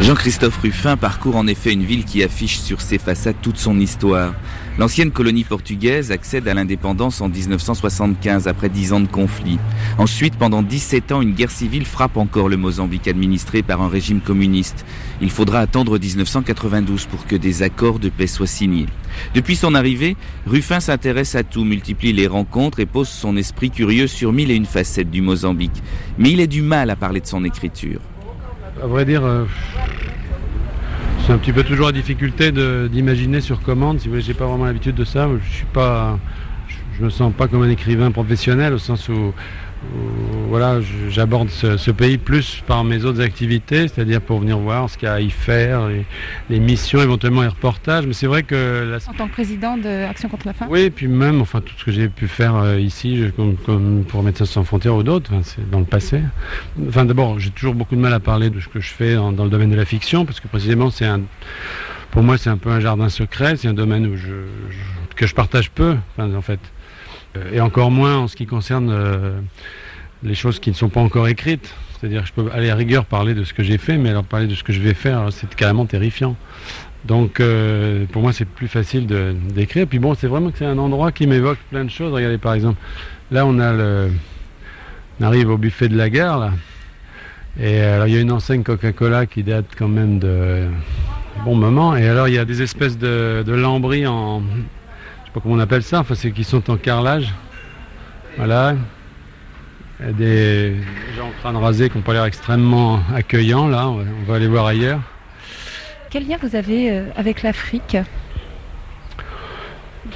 [0.00, 4.34] Jean-Christophe Ruffin parcourt en effet une ville qui affiche sur ses façades toute son histoire.
[4.78, 9.58] L'ancienne colonie portugaise accède à l'indépendance en 1975 après dix ans de conflit.
[9.98, 14.20] Ensuite, pendant 17 ans, une guerre civile frappe encore le Mozambique administré par un régime
[14.20, 14.86] communiste.
[15.20, 18.86] Il faudra attendre 1992 pour que des accords de paix soient signés.
[19.34, 24.06] Depuis son arrivée, Ruffin s'intéresse à tout, multiplie les rencontres et pose son esprit curieux
[24.06, 25.82] sur mille et une facettes du Mozambique.
[26.16, 28.00] Mais il a du mal à parler de son écriture.
[28.82, 29.44] À vrai dire, euh,
[31.26, 34.00] c'est un petit peu toujours la difficulté d'imaginer sur commande.
[34.00, 35.28] Si vous j'ai pas vraiment l'habitude de ça.
[35.44, 36.18] Je suis pas,
[36.98, 39.32] je, me sens pas comme un écrivain professionnel au sens où
[40.52, 45.06] voilà, j'aborde ce, pays plus par mes autres activités, c'est-à-dire pour venir voir ce qu'il
[45.06, 45.88] y a à y faire,
[46.50, 48.06] les, missions, éventuellement les reportages.
[48.06, 48.98] Mais c'est vrai que...
[49.08, 51.72] En tant que président de Action contre la faim Oui, et puis même, enfin, tout
[51.78, 55.70] ce que j'ai pu faire euh, ici, comme, pour Médecins sans frontières ou d'autres, c'est
[55.70, 56.20] dans le passé.
[56.86, 59.30] Enfin, d'abord, j'ai toujours beaucoup de mal à parler de ce que je fais dans,
[59.30, 61.22] le domaine de la fiction, parce que précisément, c'est un...
[62.10, 64.34] Pour moi, c'est un peu un jardin secret, c'est un domaine où je,
[65.16, 66.60] que je partage peu, en fait.
[67.36, 69.38] Euh, et encore moins en ce qui concerne euh,
[70.22, 71.74] les choses qui ne sont pas encore écrites.
[71.98, 74.24] C'est-à-dire que je peux aller à rigueur parler de ce que j'ai fait, mais alors
[74.24, 76.36] parler de ce que je vais faire, c'est carrément terrifiant.
[77.04, 79.86] Donc euh, pour moi c'est plus facile d'écrire.
[79.86, 82.12] Puis bon, c'est vraiment que c'est un endroit qui m'évoque plein de choses.
[82.12, 82.78] Regardez par exemple,
[83.30, 84.10] là on a le,
[85.20, 86.52] on arrive au buffet de la gare là.
[87.60, 90.66] Et alors il y a une enseigne Coca-Cola qui date quand même de
[91.44, 91.96] bon moment.
[91.96, 94.42] Et alors il y a des espèces de, de lambris en,
[95.32, 97.32] pas comment on appelle ça, enfin c'est qui sont en carrelage.
[98.36, 98.74] Voilà.
[100.00, 100.76] des
[101.16, 104.48] gens en train de raser qui n'ont pas l'air extrêmement accueillants là, on va, aller
[104.48, 105.00] voir ailleurs.
[106.10, 107.96] Quel lien vous avez euh, avec l'Afrique?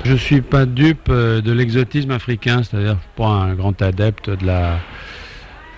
[0.05, 4.47] Je ne suis pas dupe euh, de l'exotisme africain, c'est-à-dire pas un grand adepte de
[4.47, 4.79] la,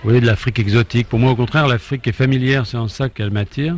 [0.03, 1.07] de l'Afrique exotique.
[1.07, 3.77] Pour moi, au contraire, l'Afrique est familière, c'est en ça qu'elle m'attire.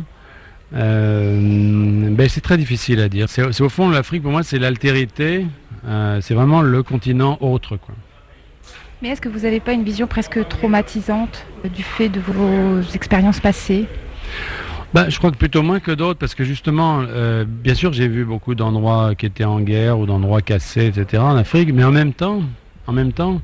[0.74, 3.28] Euh, ben c'est très difficile à dire.
[3.28, 5.46] C'est au fond l'Afrique pour moi c'est l'altérité,
[5.86, 7.94] euh, c'est vraiment le continent autre quoi.
[9.02, 13.40] Mais est-ce que vous n'avez pas une vision presque traumatisante du fait de vos expériences
[13.40, 13.86] passées?
[14.94, 18.06] Ben, je crois que plutôt moins que d'autres, parce que justement, euh, bien sûr, j'ai
[18.06, 21.22] vu beaucoup d'endroits qui étaient en guerre ou d'endroits cassés, etc.
[21.22, 22.42] en Afrique, mais en même temps,
[22.86, 23.40] en même temps,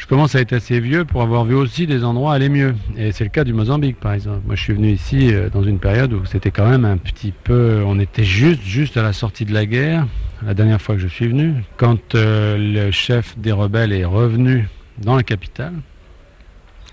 [0.00, 2.74] je commence à être assez vieux pour avoir vu aussi des endroits aller mieux.
[2.96, 4.40] Et c'est le cas du Mozambique, par exemple.
[4.46, 7.32] Moi, je suis venu ici euh, dans une période où c'était quand même un petit
[7.32, 7.82] peu...
[7.84, 10.06] On était juste, juste à la sortie de la guerre,
[10.42, 14.70] la dernière fois que je suis venu, quand euh, le chef des rebelles est revenu
[15.02, 15.74] dans la capitale.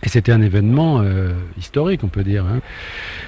[0.04, 2.46] Et c'était un événement euh, historique, on peut dire.
[2.46, 2.60] Hein.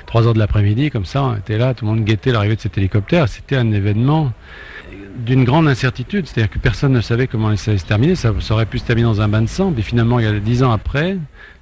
[0.07, 2.61] Trois heures de l'après-midi, comme ça, on était là, tout le monde guettait l'arrivée de
[2.61, 3.29] cet hélicoptère.
[3.29, 4.33] C'était un événement
[5.25, 8.65] d'une grande incertitude, c'est-à-dire que personne ne savait comment ça allait se terminer, ça, aurait
[8.65, 10.71] pu se terminer dans un bain de sang, puis finalement, il y a dix ans
[10.71, 11.17] après,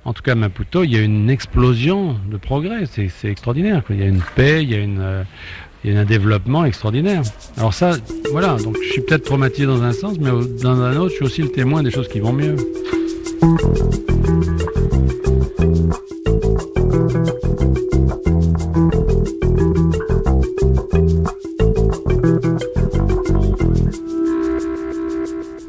[0.05, 3.99] en tout cas à Maputo, il y a une explosion de progrès, c'est extraordinaire, il
[3.99, 4.99] y a une paix, il y a une...
[4.99, 5.24] Euh,
[5.84, 7.22] il y a un développement extraordinaire.
[7.55, 7.97] Alors ça,
[8.32, 10.32] voilà, donc je suis peut-être traumatisé dans un sens, mais
[10.62, 12.55] dans un autre, je suis aussi le témoin des choses qui vont mieux.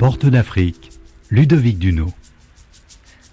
[0.09, 0.89] Porte d'Afrique,
[1.29, 2.15] Ludovic Duno.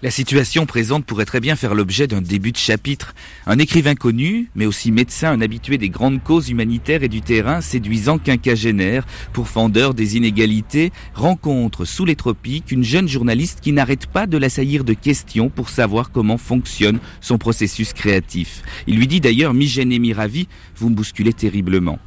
[0.02, 3.14] La situation présente pourrait très bien faire l'objet d'un début de chapitre.
[3.46, 7.62] Un écrivain connu, mais aussi médecin, un habitué des grandes causes humanitaires et du terrain,
[7.62, 14.26] séduisant quinquagénaire, pourfendeur des inégalités, rencontre sous les tropiques une jeune journaliste qui n'arrête pas
[14.26, 18.60] de l'assaillir de questions pour savoir comment fonctionne son processus créatif.
[18.86, 20.46] Il lui dit d'ailleurs, mi-gêné, mi-ravi,
[20.76, 21.98] vous me bousculez terriblement.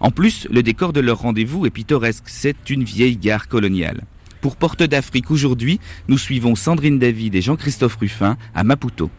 [0.00, 4.04] En plus, le décor de leur rendez-vous est pittoresque, c'est une vieille gare coloniale.
[4.40, 9.10] Pour Porte d'Afrique aujourd'hui, nous suivons Sandrine David et Jean-Christophe Ruffin à Maputo.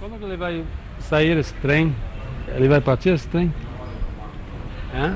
[0.00, 0.48] Quand il va
[0.98, 1.90] sair ce train
[2.58, 3.48] Il va partir ce train
[4.96, 5.12] Hein?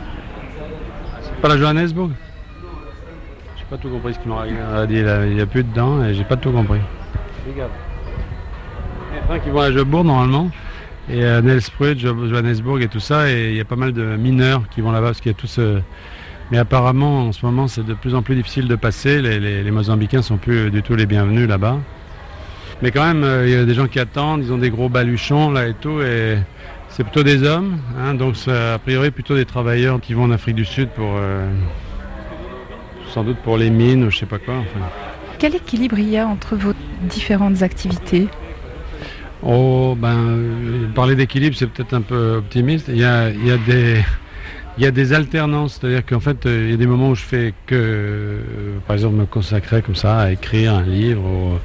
[1.43, 2.11] La Johannesburg?
[3.59, 4.47] J'ai pas tout compris ce qu'il m'a
[4.87, 4.99] dit.
[4.99, 6.81] Il n'y a plus dedans et j'ai pas tout compris.
[7.47, 7.71] Regarde.
[9.13, 10.51] Il y a qui va à Jobourg normalement.
[11.09, 13.31] Et à Nelspruit, Johannesburg et tout ça.
[13.31, 15.39] Et il y a pas mal de mineurs qui vont là-bas parce qu'il y a
[15.39, 15.81] tout ce
[16.51, 19.23] mais apparemment, en ce moment, c'est de plus en plus difficile de passer.
[19.23, 21.79] Les, les, les Mozambicains sont plus du tout les bienvenus là-bas.
[22.83, 24.89] Mais quand même, euh, il y a des gens qui attendent, ils ont des gros
[24.89, 26.03] baluchons là et tout.
[26.03, 26.39] Et
[26.89, 30.31] c'est plutôt des hommes, hein, donc c'est a priori plutôt des travailleurs qui vont en
[30.31, 31.15] Afrique du Sud pour.
[31.17, 31.49] Euh,
[33.09, 34.57] sans doute pour les mines ou je sais pas quoi.
[35.39, 36.73] Quel équilibre il y a entre vos
[37.03, 38.29] différentes activités?
[39.43, 42.87] Oh, ben, euh, parler d'équilibre, c'est peut-être un peu optimiste.
[42.89, 44.03] Il y a, il y a des
[44.77, 47.15] il y a des alternances, c'est-à-dire qu'en fait, euh, il y a des moments où
[47.15, 48.41] je fais que, euh,
[48.87, 51.59] par exemple, me consacrer comme ça à écrire un livre, ou,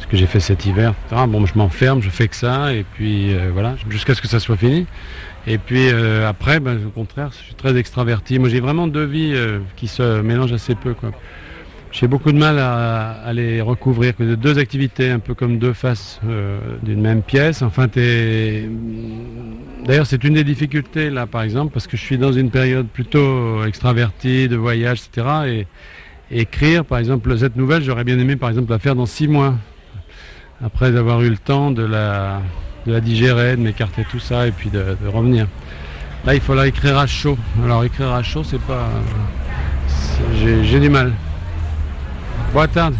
[0.00, 3.34] ce que j'ai fait cet hiver, Bon, je m'enferme, je fais que ça, et puis
[3.34, 4.86] euh, voilà, jusqu'à ce que ça soit fini.
[5.46, 5.88] Et puis
[6.26, 8.38] après, ben, au contraire, je suis très extraverti.
[8.38, 9.34] Moi, j'ai vraiment deux vies
[9.76, 11.10] qui se mélangent assez peu, quoi.
[11.90, 15.72] J'ai beaucoup de mal à, les recouvrir, que de deux activités, un peu comme deux
[15.72, 17.62] faces euh, d'une même pièce.
[17.62, 17.86] Enfin,
[19.86, 22.86] D'ailleurs, c'est une des difficultés là, par exemple, parce que je suis dans une période
[22.88, 25.26] plutôt extravertie, de voyage, etc.
[25.46, 25.66] Et,
[26.30, 29.54] écrire, par exemple, cette nouvelle, j'aurais bien aimé, par exemple, la faire dans six mois,
[30.62, 32.42] après avoir eu le temps de la,
[33.00, 35.46] digérer, de m'écarter tout ça, et puis de revenir.
[36.26, 37.38] Là, il faut la écrire à chaud.
[37.64, 38.90] Alors, écrire à chaud, c'est pas,
[40.34, 41.12] j'ai du mal.
[42.52, 42.96] Boa tarde.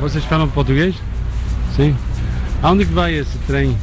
[0.00, 0.94] Vocês falam português?
[1.76, 1.94] Sim.
[2.62, 3.76] Aonde que vai esse trem?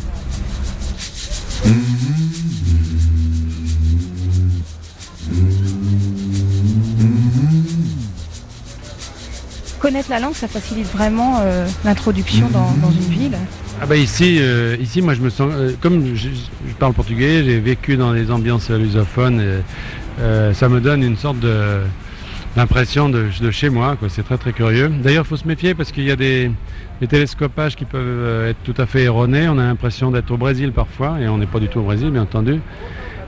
[9.80, 13.38] Connaître la langue, ça facilite vraiment euh, l'introduction dans, dans, une ville.
[13.80, 17.44] Ah bah ici, euh, ici, moi je me sens, euh, comme je, je, parle portugais,
[17.44, 19.62] j'ai vécu dans des ambiances lusophones,
[20.18, 21.82] ça me donne une sorte de,
[22.56, 23.98] l'impression de, chez moi.
[24.10, 24.90] C'est très très curieux.
[24.90, 26.52] D'ailleurs, il faut se méfier parce qu'il y a des,
[27.10, 29.48] télescopages qui peuvent euh, être tout à fait erronés.
[29.50, 32.10] On a l'impression d'être au Brésil parfois, et on n'est pas du tout au Brésil,
[32.12, 32.60] bien entendu.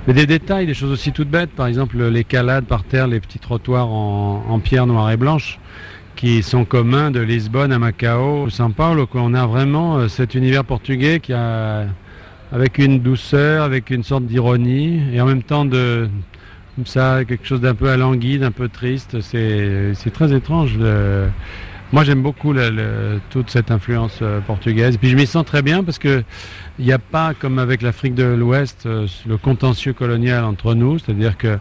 [0.08, 3.22] Mais des détails, des choses aussi toutes bêtes, par exemple les calades par terre, les
[3.22, 5.60] petits trottoirs en, pierre noire et blanche,
[6.18, 9.08] qui sont communs de Lisbonne à Macao, São Paulo.
[9.14, 11.86] On a vraiment euh, cet univers portugais qui a,
[12.52, 16.10] avec une douceur, avec une sorte d'ironie, et en même temps de,
[16.76, 19.22] comme ça, quelque chose d'un peu alangui, d'un peu triste.
[19.22, 20.78] C'est très étrange.
[21.94, 22.56] Moi, j'aime beaucoup
[23.30, 24.98] toute cette influence euh, portugaise.
[24.98, 26.24] Puis je m'y sens très bien parce que
[26.80, 30.98] il n'y a pas, comme avec l'Afrique de l'Ouest, euh, le contentieux colonial entre nous.
[30.98, 31.60] C'est-à-dire que,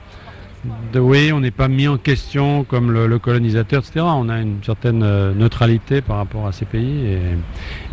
[0.95, 4.07] oui, on n'est pas mis en question comme le, colonisateur, etc.
[4.09, 7.05] On a une certaine euh, neutralité par rapport à ces pays.
[7.09, 7.21] Et,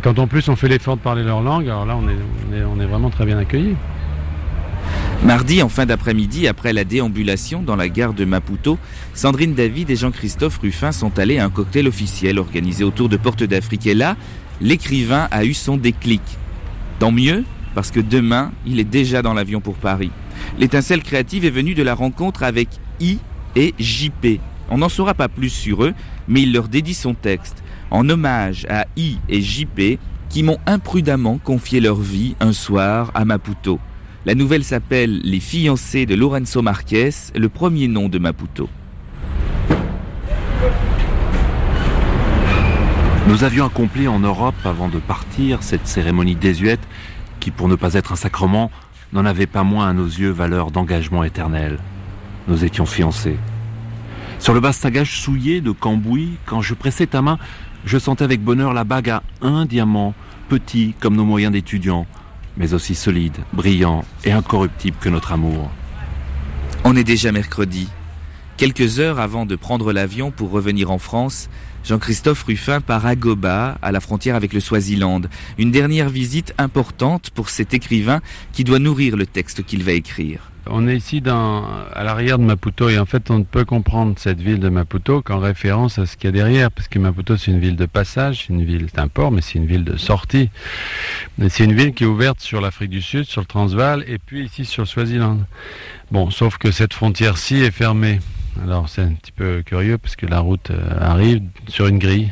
[0.01, 2.79] quand en plus on fait l'effort de parler leur langue, alors là, on est, on
[2.79, 3.75] est vraiment très bien accueillis.
[5.23, 8.79] Mardi, en fin d'après-midi, après la déambulation dans la gare de Maputo,
[9.13, 13.43] Sandrine David et Jean-Christophe Ruffin sont allés à un cocktail officiel organisé autour de Porte
[13.43, 13.85] d'Afrique.
[13.85, 14.15] Et là,
[14.61, 16.21] l'écrivain a eu son déclic.
[16.99, 17.43] Tant mieux,
[17.75, 20.09] parce que demain, il est déjà dans l'avion pour Paris.
[20.57, 22.69] L'étincelle créative est venue de la rencontre avec
[23.01, 23.19] I
[23.57, 24.39] et JP.
[24.69, 25.93] On n'en saura pas plus sur eux,
[26.29, 27.61] mais il leur dédie son texte,
[27.91, 29.99] en hommage à I et JP,
[30.29, 33.79] qui m'ont imprudemment confié leur vie un soir à Maputo.
[34.29, 38.69] La nouvelle s'appelle Les fiancés de Lorenzo Marquez, le premier nom de Maputo.
[43.27, 46.87] Nous avions accompli en Europe, avant de partir, cette cérémonie désuète
[47.39, 48.69] qui, pour ne pas être un sacrement,
[49.13, 51.79] n'en avait pas moins à nos yeux valeur d'engagement éternel.
[52.47, 53.39] Nous étions fiancés.
[54.37, 57.39] Sur le bastagage souillé de Cambouis, quand je pressais ta main,
[57.83, 60.13] je sentais avec bonheur la bague à un diamant,
[60.49, 62.05] petit comme nos moyens d'étudiants,
[62.59, 65.71] mais aussi solide, brillant et incorruptible que notre amour.
[66.83, 67.89] On est déjà mercredi.
[68.57, 71.49] Quelques heures avant de prendre l'avion pour revenir en France,
[71.85, 75.21] Jean-Christophe Ruffin part à Goba, à la frontière avec le Swaziland.
[75.57, 80.51] Une dernière visite importante pour cet écrivain qui doit nourrir le texte qu'il va écrire.
[80.71, 84.39] On est ici à l'arrière de Maputo et en fait on ne peut comprendre cette
[84.39, 87.49] ville de Maputo qu'en référence à ce qu'il y a derrière parce que Maputo c'est
[87.49, 89.97] une ville de passage, c'est une ville, c'est un port mais c'est une ville de
[89.97, 90.51] sortie.
[91.49, 94.45] C'est une ville qui est ouverte sur l'Afrique du Sud, sur le Transvaal et puis
[94.45, 95.39] ici sur le Swaziland.
[96.11, 98.19] Bon, sauf que cette frontière-ci est fermée.
[98.63, 102.31] Alors c'est un petit peu curieux parce que la route euh, arrive sur une grille.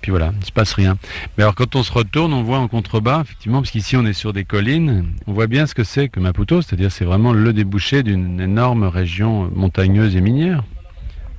[0.00, 0.96] Puis voilà, il ne se passe rien.
[1.36, 4.12] Mais alors quand on se retourne, on voit en contrebas, effectivement, parce qu'ici on est
[4.12, 7.52] sur des collines, on voit bien ce que c'est que Maputo, c'est-à-dire c'est vraiment le
[7.52, 10.62] débouché d'une énorme région montagneuse et minière.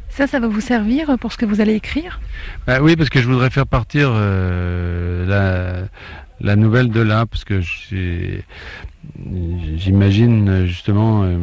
[0.09, 2.19] Ça, ça va vous servir pour ce que vous allez écrire?
[2.67, 5.87] Bah Oui, parce que je voudrais faire partir euh,
[6.41, 7.61] la, nouvelle de là, parce que
[9.77, 11.23] j'imagine justement...
[11.23, 11.37] Euh,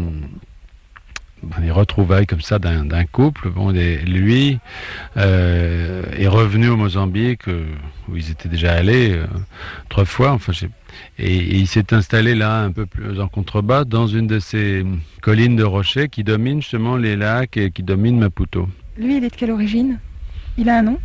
[1.60, 3.50] des retrouvailles comme ça d'un couple.
[3.50, 4.58] Bon, lui
[5.16, 7.64] euh, est revenu au Mozambique euh,
[8.08, 9.26] où ils étaient déjà allés euh,
[9.88, 10.32] trois fois.
[10.32, 10.52] Enfin,
[11.18, 14.84] et, il s'est installé là un peu plus en contrebas dans une de ces
[15.20, 18.68] collines de rochers qui dominent justement les lacs et qui dominent Maputo.
[18.96, 19.98] Lui, il est de quelle origine?
[20.56, 20.98] Il a un nom?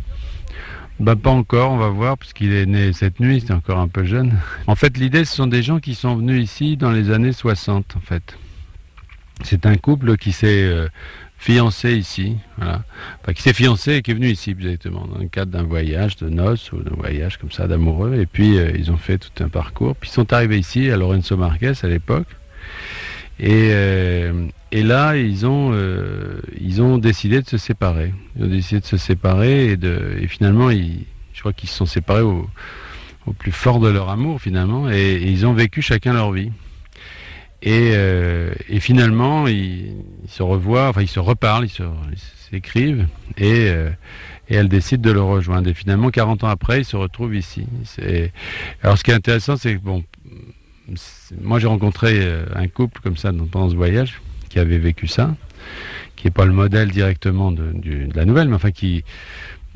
[1.00, 3.88] Bah, pas encore, on va voir, parce qu'il est né cette nuit, c'est encore un
[3.88, 4.32] peu jeune.
[4.68, 7.96] En fait, l'idée, ce sont des gens qui sont venus ici dans les années 60,
[7.96, 8.36] en fait.
[9.42, 10.88] C'est un couple qui s'est euh,
[11.38, 12.36] fiancé ici,
[13.34, 16.28] qui s'est fiancé et qui est venu ici, exactement, dans le cadre d'un voyage de
[16.28, 18.14] noces ou d'un voyage comme ça d'amoureux.
[18.14, 19.96] Et puis, euh, ils ont fait tout un parcours.
[19.96, 22.28] Puis, ils sont arrivés ici à Lorenzo Marquez à l'époque.
[23.40, 28.14] Et, euh, là, ils ont, décidé de se séparer.
[28.36, 32.48] Ils ont décidé de se séparer et, finalement, je crois qu'ils se sont séparés au,
[33.38, 34.90] plus fort de leur amour, finalement.
[34.90, 36.50] et ils ont vécu chacun leur vie.
[37.66, 39.94] Euh, et, finalement, ils,
[40.28, 42.18] se revoient, enfin ils se reparlent, ils
[42.50, 43.06] s'écrivent,
[43.36, 43.90] et, euh,
[44.48, 45.68] et, elle décide de le rejoindre.
[45.68, 47.66] Et finalement, 40 ans après, ils se retrouvent ici.
[48.82, 50.04] Alors ce qui est intéressant, c'est que, bon,
[51.40, 55.34] moi j'ai rencontré euh, un couple comme ça pendant ce voyage, qui avait vécu ça,
[56.16, 57.72] qui n'est pas le modèle directement de,
[58.14, 59.04] la nouvelle, mais enfin qui,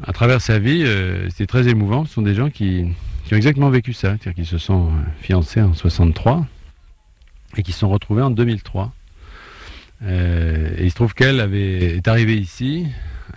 [0.07, 0.85] à travers sa vie,
[1.31, 2.05] c'était très émouvant.
[2.05, 2.87] Ce sont des gens qui,
[3.33, 6.47] ont exactement vécu ça, c'est-à-dire qu'ils se sont fiancés en 63
[7.57, 8.93] et qui sont retrouvés en 2003.
[10.05, 12.87] Euh, et il se trouve qu'elle est arrivée ici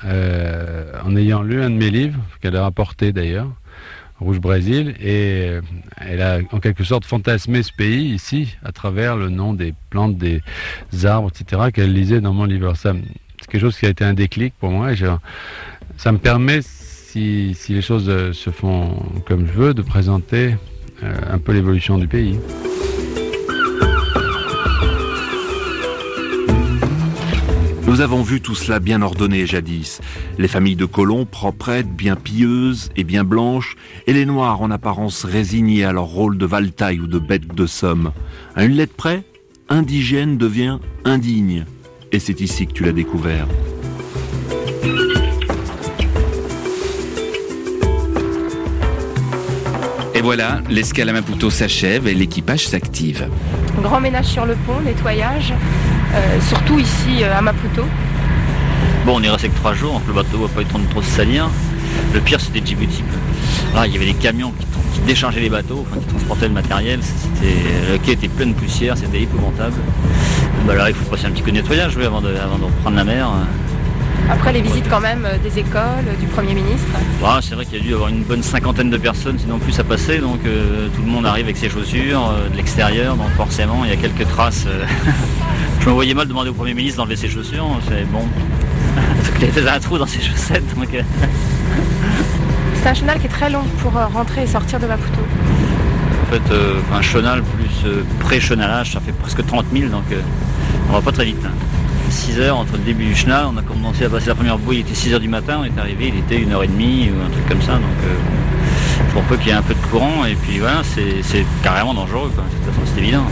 [0.05, 3.49] euh, en ayant lu un de mes livres, qu'elle a rapporté d'ailleurs,
[4.19, 5.61] Rouge Brésil, et euh,
[5.97, 10.17] elle a en quelque sorte fantasmé ce pays ici à travers le nom des plantes,
[10.17, 10.41] des
[11.03, 12.73] arbres, etc., qu'elle lisait dans mon livre.
[12.75, 12.93] c'est
[13.47, 14.97] quelque chose qui a été un déclic pour moi, et
[15.97, 18.95] ça me permet, si, si, les choses se font
[19.25, 20.55] comme je veux, de présenter
[21.01, 22.37] un peu l'évolution du pays.
[27.91, 29.99] Nous avons vu tout cela bien ordonné jadis.
[30.37, 33.75] Les familles de colons proprettes, bien pieuses et bien blanches,
[34.07, 37.65] et les noirs en apparence résignés à leur rôle de valtaille ou de bête de
[37.65, 38.13] somme.
[38.55, 39.25] À une lettre près,
[39.67, 41.65] indigène devient indigne.
[42.13, 43.45] Et c'est ici que tu l'as découvert.
[50.15, 53.27] Et voilà, l'escale à Maputo s'achève et l'équipage s'active.
[53.81, 55.53] Grand ménage sur le pont, nettoyage,
[56.41, 57.83] surtout ici euh, à Maputo.
[59.05, 61.09] Bon, on est resté que trois jours, donc le bateau va pas être trop se
[61.09, 61.49] salir.
[62.13, 63.03] Le pire, c'était Djibouti.
[63.73, 64.67] Là, il y avait des camions qui,
[65.07, 66.99] déchargeaient les bateaux, qui transportaient le matériel.
[67.41, 69.75] le quai était plein de poussière, c'était épouvantable.
[70.67, 72.97] Bah là, il faut passer un petit peu de nettoyage avant, de, avant de reprendre
[72.97, 73.27] la mer.
[74.29, 76.87] Après les visites quand même euh, des écoles, du Premier ministre
[77.41, 79.77] C'est vrai qu'il y a dû y avoir une bonne cinquantaine de personnes, sinon plus
[79.79, 80.19] à passer.
[80.19, 83.15] Donc euh, tout le monde arrive avec ses chaussures euh, de l'extérieur.
[83.15, 84.67] Donc forcément, il y a quelques traces.
[85.81, 87.67] Je me voyais mal demander au Premier ministre d'enlever ses chaussures.
[87.87, 88.23] C'est bon.
[89.39, 90.63] il était un trou dans ses chaussettes.
[92.75, 95.19] C'est un chenal qui est très long pour rentrer et sortir de Maputo.
[96.23, 96.55] En fait,
[96.93, 100.03] un chenal plus pré-chenalage, ça fait presque 30 000, donc
[100.89, 101.43] on va pas très vite.
[101.45, 101.51] Hein.
[102.09, 104.77] 6 heures entre le début du chenal, on a commencé à passer la première bouée,
[104.77, 107.47] il était 6 heures du matin, on est arrivé, il était 1h30 ou un truc
[107.47, 110.59] comme ça, donc euh, pour peu qu'il y ait un peu de courant, et puis
[110.59, 112.43] voilà, c'est carrément dangereux, quoi.
[112.43, 113.25] de toute façon c'est évident.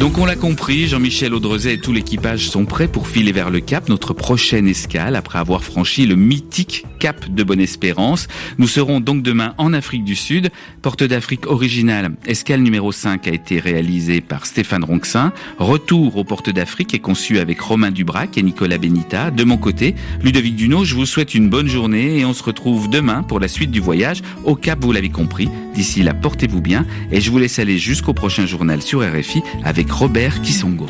[0.00, 3.60] Donc on l'a compris, Jean-Michel Audrezet et tout l'équipage sont prêts pour filer vers le
[3.60, 8.26] Cap, notre prochaine escale, après avoir franchi le mythique Cap de Bonne-Espérance.
[8.58, 10.50] Nous serons donc demain en Afrique du Sud.
[10.82, 15.32] Porte d'Afrique originale, escale numéro 5 a été réalisée par Stéphane Ronxin.
[15.58, 19.30] Retour aux Portes d'Afrique est conçu avec Romain Dubrac et Nicolas Benita.
[19.30, 22.90] De mon côté, Ludovic Duno, je vous souhaite une bonne journée et on se retrouve
[22.90, 25.48] demain pour la suite du voyage au Cap, vous l'avez compris.
[25.74, 29.83] D'ici là, portez-vous bien et je vous laisse aller jusqu'au prochain journal sur RFI avec
[29.90, 30.86] Robert Kisongo.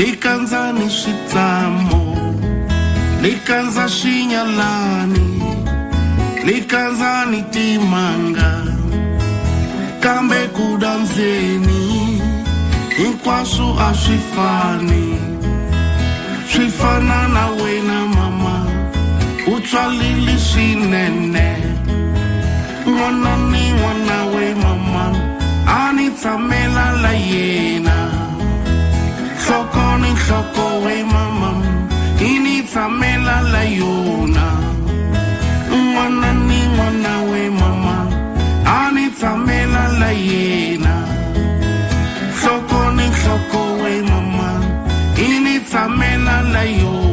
[0.00, 2.00] Likandzani switsamu
[3.22, 5.28] likandza xinyalani
[6.46, 8.50] likandzani timanga.
[10.00, 11.82] Kambe ku dandzeni
[12.96, 15.04] hinkwaswo a swi fani
[16.50, 18.56] swi fana na wena mama.
[19.52, 21.48] U tswalile swinene
[22.86, 25.29] n'wana ni n'wana we mama
[32.70, 34.46] sa melalayo na
[35.70, 37.98] Mwananiwa nawe mama.
[38.64, 40.94] Ani sa melalaye na
[42.42, 44.62] Soko ni soko we mama.
[45.18, 47.09] Ini sa melalayo na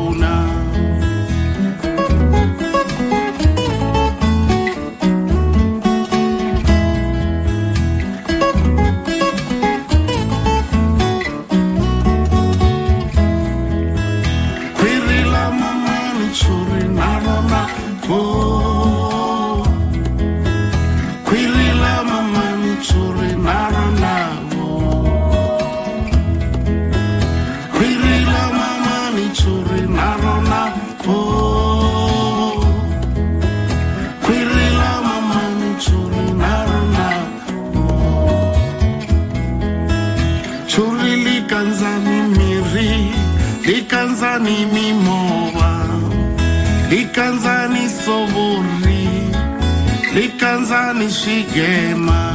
[51.18, 52.34] likanzani swigema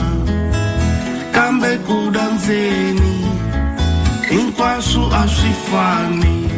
[1.33, 3.27] kambe ku dandzeni
[4.29, 6.51] hinkwaswo a swi fani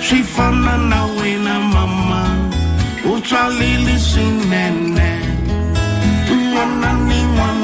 [0.00, 2.22] swi fana na wena mama
[3.04, 5.10] u tswalile swinene
[6.28, 7.57] n'wana ni n'wana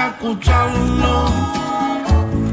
[0.00, 0.34] macaco
[1.02, 1.28] no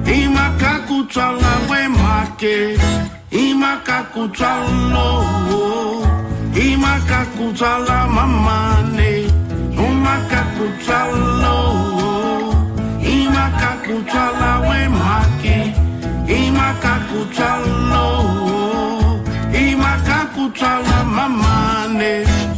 [0.05, 2.79] y macaco la buen marques
[3.31, 4.27] y macaco
[4.91, 5.07] no
[6.53, 7.53] y macaco
[7.87, 9.27] la mamane.
[9.75, 10.65] No macaco
[11.41, 11.57] no
[13.01, 13.95] y macaco
[14.41, 15.73] la buen marque
[16.27, 17.19] y macaco
[17.91, 19.21] no
[19.53, 22.56] y macaco la mamane.